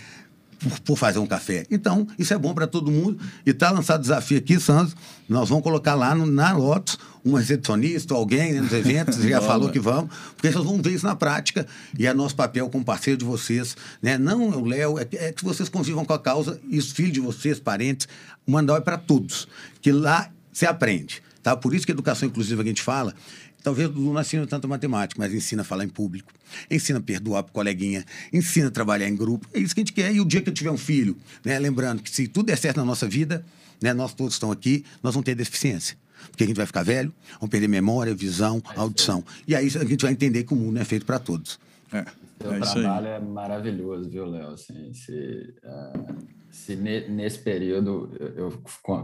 [0.59, 1.65] por, por, fazer um café.
[1.71, 3.19] Então, isso é bom para todo mundo.
[3.47, 4.95] E está lançado o desafio aqui, Santos.
[5.29, 9.71] Nós vamos colocar lá no, na Lotus uma recepcionista, alguém né, nos eventos, já falou
[9.71, 11.67] que vamos, porque vocês vão ver isso na prática.
[11.99, 13.77] E é nosso papel como parceiro de vocês.
[14.03, 14.19] Né?
[14.19, 17.21] Não o Léo, é, é, que vocês convivam com a causa e os filhos de
[17.21, 18.09] vocês, parentes.
[18.47, 19.47] O mandal é para todos.
[19.81, 21.23] Que lá se aprende.
[21.43, 21.57] Tá?
[21.57, 23.15] Por isso que a educação inclusiva que a gente fala
[23.63, 26.33] Talvez Dudu não ensina tanto matemática, mas ensina a falar em público,
[26.71, 29.49] ensina a perdoar pro coleguinha, ensina a trabalhar em grupo.
[29.53, 30.15] É isso que a gente quer.
[30.15, 32.77] E o dia que eu tiver um filho, né, lembrando que se tudo der certo
[32.79, 33.45] na nossa vida,
[33.81, 35.97] né, nós todos estamos aqui, nós vamos ter deficiência.
[36.31, 39.25] Porque a gente vai ficar velho, vamos perder memória, visão, audição.
[39.47, 41.59] E aí a gente vai entender que o mundo é feito para todos.
[41.93, 42.05] É.
[42.41, 44.51] Seu é trabalho é maravilhoso, viu, Léo?
[44.51, 46.17] Assim, se, uh,
[46.59, 48.63] se ne, nesse período, eu, eu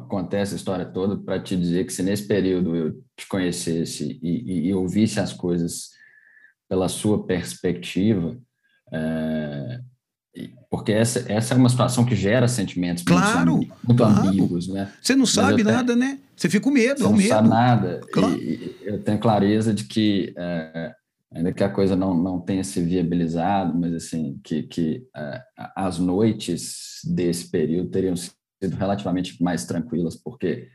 [0.08, 4.28] contei essa história toda para te dizer que se nesse período eu te conhecesse e,
[4.28, 5.90] e, e ouvisse as coisas
[6.68, 8.36] pela sua perspectiva,
[8.92, 9.80] é,
[10.68, 14.28] porque essa, essa é uma situação que gera sentimentos claro, muito, muito claro.
[14.28, 14.92] ambíguos, né?
[15.00, 16.18] Você não sabe nada, né?
[16.36, 17.28] Você fica com medo, Você é não medo.
[17.28, 18.00] sabe nada.
[18.12, 18.34] Claro.
[18.36, 20.92] E, eu tenho clareza de que é,
[21.34, 25.40] ainda que a coisa não, não tenha se viabilizado, mas assim, que, que uh,
[25.74, 30.68] as noites desse período teriam sido relativamente mais tranquilas, porque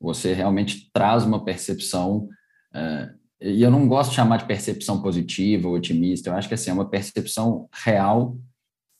[0.00, 2.28] você realmente traz uma percepção,
[2.74, 6.54] uh, e eu não gosto de chamar de percepção positiva ou otimista, eu acho que
[6.54, 8.38] assim, é uma percepção real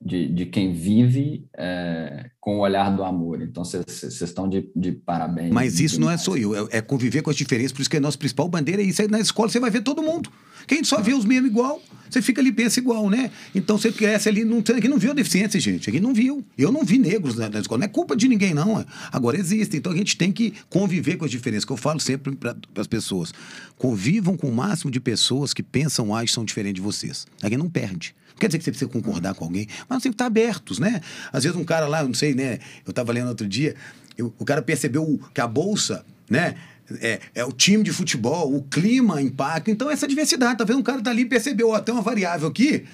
[0.05, 3.41] de, de quem vive é, com o olhar do amor.
[3.41, 5.53] Então, vocês estão de, de parabéns.
[5.53, 7.97] Mas isso não é só eu, é, é, conviver com as diferenças, por isso que
[7.97, 9.01] a nossa principal bandeira é isso.
[9.01, 10.31] Aí na escola você vai ver todo mundo.
[10.67, 13.31] Quem só vê os mesmos igual, você fica ali pensa igual, né?
[13.55, 15.89] Então você cresce ali, não, aqui não viu a deficiência, gente.
[15.89, 16.45] Aqui não viu.
[16.57, 17.81] Eu não vi negros na, na escola.
[17.81, 18.85] Não é culpa de ninguém, não.
[19.13, 19.77] Agora existe.
[19.77, 22.87] Então a gente tem que conviver com as diferenças, que eu falo sempre para as
[22.87, 23.33] pessoas.
[23.77, 27.27] Convivam com o máximo de pessoas que pensam, agem, são diferentes de vocês.
[27.43, 28.15] Aqui não perde.
[28.39, 31.01] Quer dizer que você precisa concordar com alguém, mas tem que estar abertos, né?
[31.33, 32.59] Às vezes um cara lá, não sei, né?
[32.85, 33.75] Eu estava lendo outro dia,
[34.17, 36.55] eu, o cara percebeu que a bolsa, né?
[37.01, 39.71] É, é, o time de futebol, o clima impacta.
[39.71, 40.59] Então, essa diversidade.
[40.59, 42.85] Talvez um cara dali percebeu, ó, tem uma variável aqui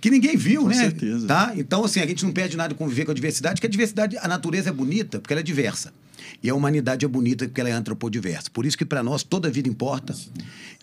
[0.00, 0.74] que ninguém viu, com né?
[0.74, 1.26] Certeza.
[1.26, 1.52] Tá?
[1.56, 4.18] Então, assim, a gente não perde nada de conviver com a diversidade, porque a diversidade,
[4.18, 5.94] a natureza é bonita, porque ela é diversa.
[6.42, 8.50] E a humanidade é bonita porque ela é antropodiversa.
[8.50, 10.14] Por isso que para nós toda vida importa.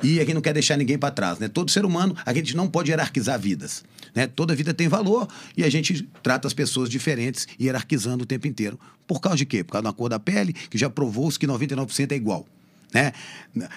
[0.04, 1.48] E a gente não quer deixar ninguém para trás, né?
[1.48, 3.84] Todo ser humano, a gente não pode hierarquizar vidas,
[4.16, 4.28] né?
[4.28, 8.80] Toda vida tem valor e a gente trata as pessoas diferentes hierarquizando o tempo inteiro.
[9.08, 9.64] Por causa de quê?
[9.64, 12.46] Por causa da cor da pele, que já provou-se que 99% é igual.
[12.94, 13.14] Né?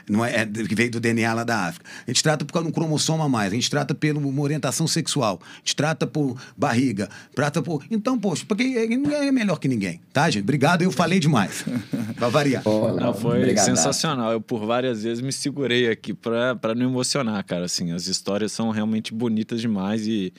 [0.09, 1.89] Não é, é que veio do DNA lá da África.
[2.07, 4.43] A gente trata por causa de um cromossomo a mais, a gente trata por uma
[4.43, 7.85] orientação sexual, a gente trata por barriga, trata por.
[7.91, 10.43] Então, poxa, porque ninguém é melhor que ninguém, tá, gente?
[10.43, 11.65] Obrigado, eu falei demais.
[12.15, 12.63] pra variar.
[12.67, 13.65] Oh, não, foi Obrigado.
[13.65, 14.33] sensacional.
[14.33, 17.65] Eu, por várias vezes, me segurei aqui pra, pra não emocionar, cara.
[17.65, 20.33] Assim, as histórias são realmente bonitas demais e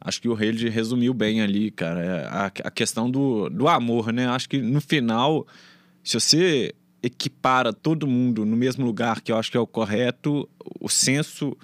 [0.00, 2.00] acho que o Haled resumiu bem ali, cara.
[2.00, 4.26] É a, a questão do, do amor, né?
[4.26, 5.46] Acho que no final,
[6.02, 6.74] se você
[7.04, 10.48] equipara todo mundo no mesmo lugar, que eu acho que é o correto,
[10.80, 11.56] o senso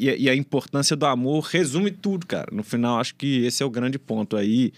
[0.00, 2.48] e, a importância do amor resume tudo, cara.
[2.50, 4.72] No final, acho que esse é o grande ponto aí.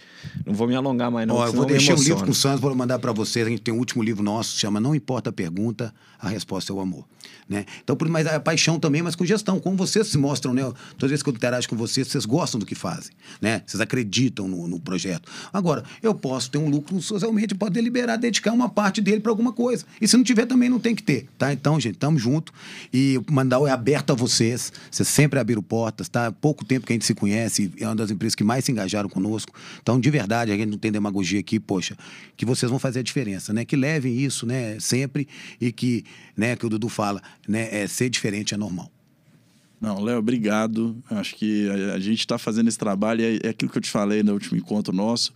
[0.45, 1.37] Não vou me alongar mais, não.
[1.37, 3.47] Ó, eu vou deixar um livro com o Santos para mandar para vocês.
[3.47, 6.75] A gente tem um último livro nosso, chama Não Importa a Pergunta, a Resposta é
[6.75, 7.07] o Amor.
[7.53, 7.67] Né?
[7.85, 10.63] Então, por mais a paixão também, mas com gestão, como vocês se mostram, né?
[10.63, 13.61] Todas as vezes que eu interajo com vocês, vocês gostam do que fazem, né?
[13.67, 15.31] Vocês acreditam no, no projeto.
[15.53, 19.53] Agora, eu posso ter um lucro socialmente, pode deliberar, dedicar uma parte dele para alguma
[19.53, 19.85] coisa.
[20.01, 21.53] E se não tiver, também não tem que ter, tá?
[21.53, 22.55] Então, gente, estamos junto
[22.91, 24.73] e o Mandal é aberto a vocês.
[24.91, 26.29] Vocês sempre abriram portas, tá?
[26.29, 28.73] Há pouco tempo que a gente se conhece, é uma das empresas que mais se
[28.73, 29.53] engajaram conosco.
[29.83, 31.99] Então, de verdade, a gente não tem demagogia aqui, poxa,
[32.35, 33.63] que vocês vão fazer a diferença, né?
[33.67, 34.81] Que levem isso, né?
[34.81, 35.29] Sempre
[35.61, 36.05] e que,
[36.37, 36.57] né?
[36.57, 37.69] Que o Dudu fala, né?
[37.71, 38.91] É ser diferente é normal.
[39.81, 40.97] Não, Léo, obrigado.
[41.11, 43.91] Acho que a, a gente está fazendo esse trabalho, é, é aquilo que eu te
[43.91, 45.33] falei no último encontro nosso.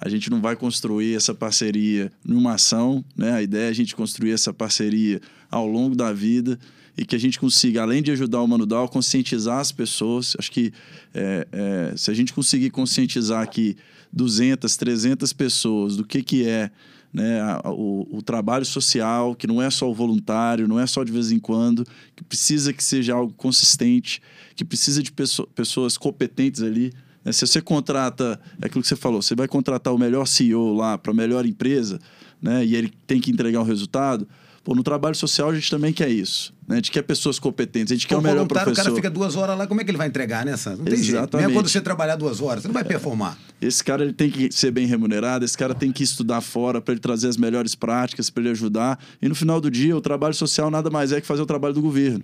[0.00, 3.32] A gente não vai construir essa parceria numa ação, né?
[3.32, 5.20] A ideia é a gente construir essa parceria
[5.50, 6.58] ao longo da vida
[6.96, 10.36] e que a gente consiga, além de ajudar o Manudal, conscientizar as pessoas.
[10.38, 10.72] Acho que
[11.12, 13.76] é, é, se a gente conseguir conscientizar aqui
[14.12, 16.70] 200, 300 pessoas do que, que é
[17.12, 21.10] né, o, o, trabalho social, que não é só o voluntário, não é só de
[21.10, 24.20] vez em quando, que precisa que seja algo consistente,
[24.54, 26.92] que precisa de pessoa, pessoas competentes ali.
[27.24, 27.32] Né?
[27.32, 30.98] Se você contrata, é aquilo que você falou, você vai contratar o melhor CEO lá
[30.98, 31.98] para a melhor empresa,
[32.40, 34.28] né, e ele tem que entregar o resultado,
[34.68, 36.52] Pô, no trabalho social a gente também quer isso.
[36.68, 36.74] Né?
[36.74, 38.72] A gente quer pessoas competentes, a gente Pô, quer o melhor professor.
[38.72, 40.94] O cara fica duas horas lá, como é que ele vai entregar, né, Não tem
[40.94, 41.02] Exatamente.
[41.06, 41.36] jeito.
[41.38, 43.38] Mesmo quando você trabalhar duas horas, você não vai performar.
[43.60, 46.92] Esse cara ele tem que ser bem remunerado, esse cara tem que estudar fora para
[46.92, 48.98] ele trazer as melhores práticas, para ele ajudar.
[49.20, 51.72] E no final do dia, o trabalho social nada mais é que fazer o trabalho
[51.72, 52.22] do governo.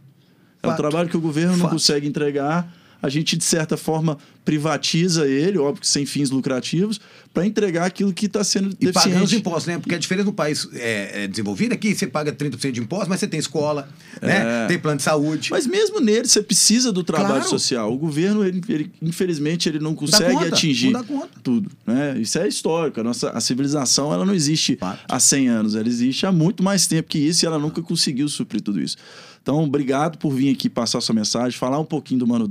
[0.62, 0.74] É Fato.
[0.74, 1.62] o trabalho que o governo Fato.
[1.62, 2.70] não consegue entregar
[3.05, 6.98] a gente, de certa forma, privatiza ele, óbvio que sem fins lucrativos,
[7.34, 9.09] para entregar aquilo que está sendo e deficiente.
[9.09, 9.78] E pagando os impostos, né?
[9.78, 13.20] Porque a diferença no país é, é desenvolvido aqui, você paga 30% de impostos, mas
[13.20, 13.86] você tem escola,
[14.22, 14.26] é.
[14.26, 14.66] né?
[14.68, 15.50] tem plano de saúde.
[15.50, 17.48] Mas mesmo nele, você precisa do trabalho claro.
[17.48, 17.92] social.
[17.92, 21.05] O governo, ele, ele, infelizmente, ele não consegue não atingir não
[21.42, 21.70] tudo.
[21.86, 22.16] Né?
[22.18, 23.00] Isso é histórico.
[23.00, 26.86] A, nossa, a civilização ela não existe há 100 anos, ela existe há muito mais
[26.86, 28.96] tempo que isso e ela nunca conseguiu suprir tudo isso.
[29.45, 32.49] Então, obrigado por vir aqui passar sua mensagem, falar um pouquinho do Mano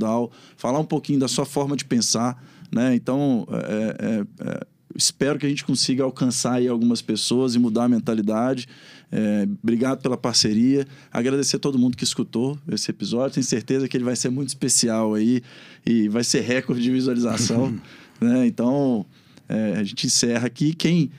[0.55, 2.39] falar um pouquinho da sua forma de pensar,
[2.71, 2.93] né?
[2.93, 7.85] Então, é, é, é, espero que a gente consiga alcançar aí algumas pessoas e mudar
[7.85, 8.67] a mentalidade.
[9.11, 10.85] É, obrigado pela parceria.
[11.11, 13.33] Agradecer a todo mundo que escutou esse episódio.
[13.33, 15.41] Tenho certeza que ele vai ser muito especial aí
[15.83, 17.75] e vai ser recorde de visualização.
[18.21, 18.45] né?
[18.45, 19.03] Então,
[19.49, 20.75] é, a gente encerra aqui.
[20.75, 21.09] Quem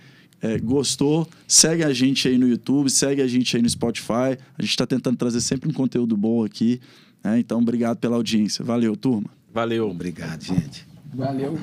[0.44, 4.36] é, gostou, segue a gente aí no YouTube, segue a gente aí no Spotify.
[4.58, 6.82] A gente está tentando trazer sempre um conteúdo bom aqui.
[7.22, 7.38] Né?
[7.38, 8.62] Então, obrigado pela audiência.
[8.62, 9.30] Valeu, turma.
[9.54, 9.88] Valeu.
[9.88, 10.86] Obrigado, gente.
[11.14, 11.58] Valeu.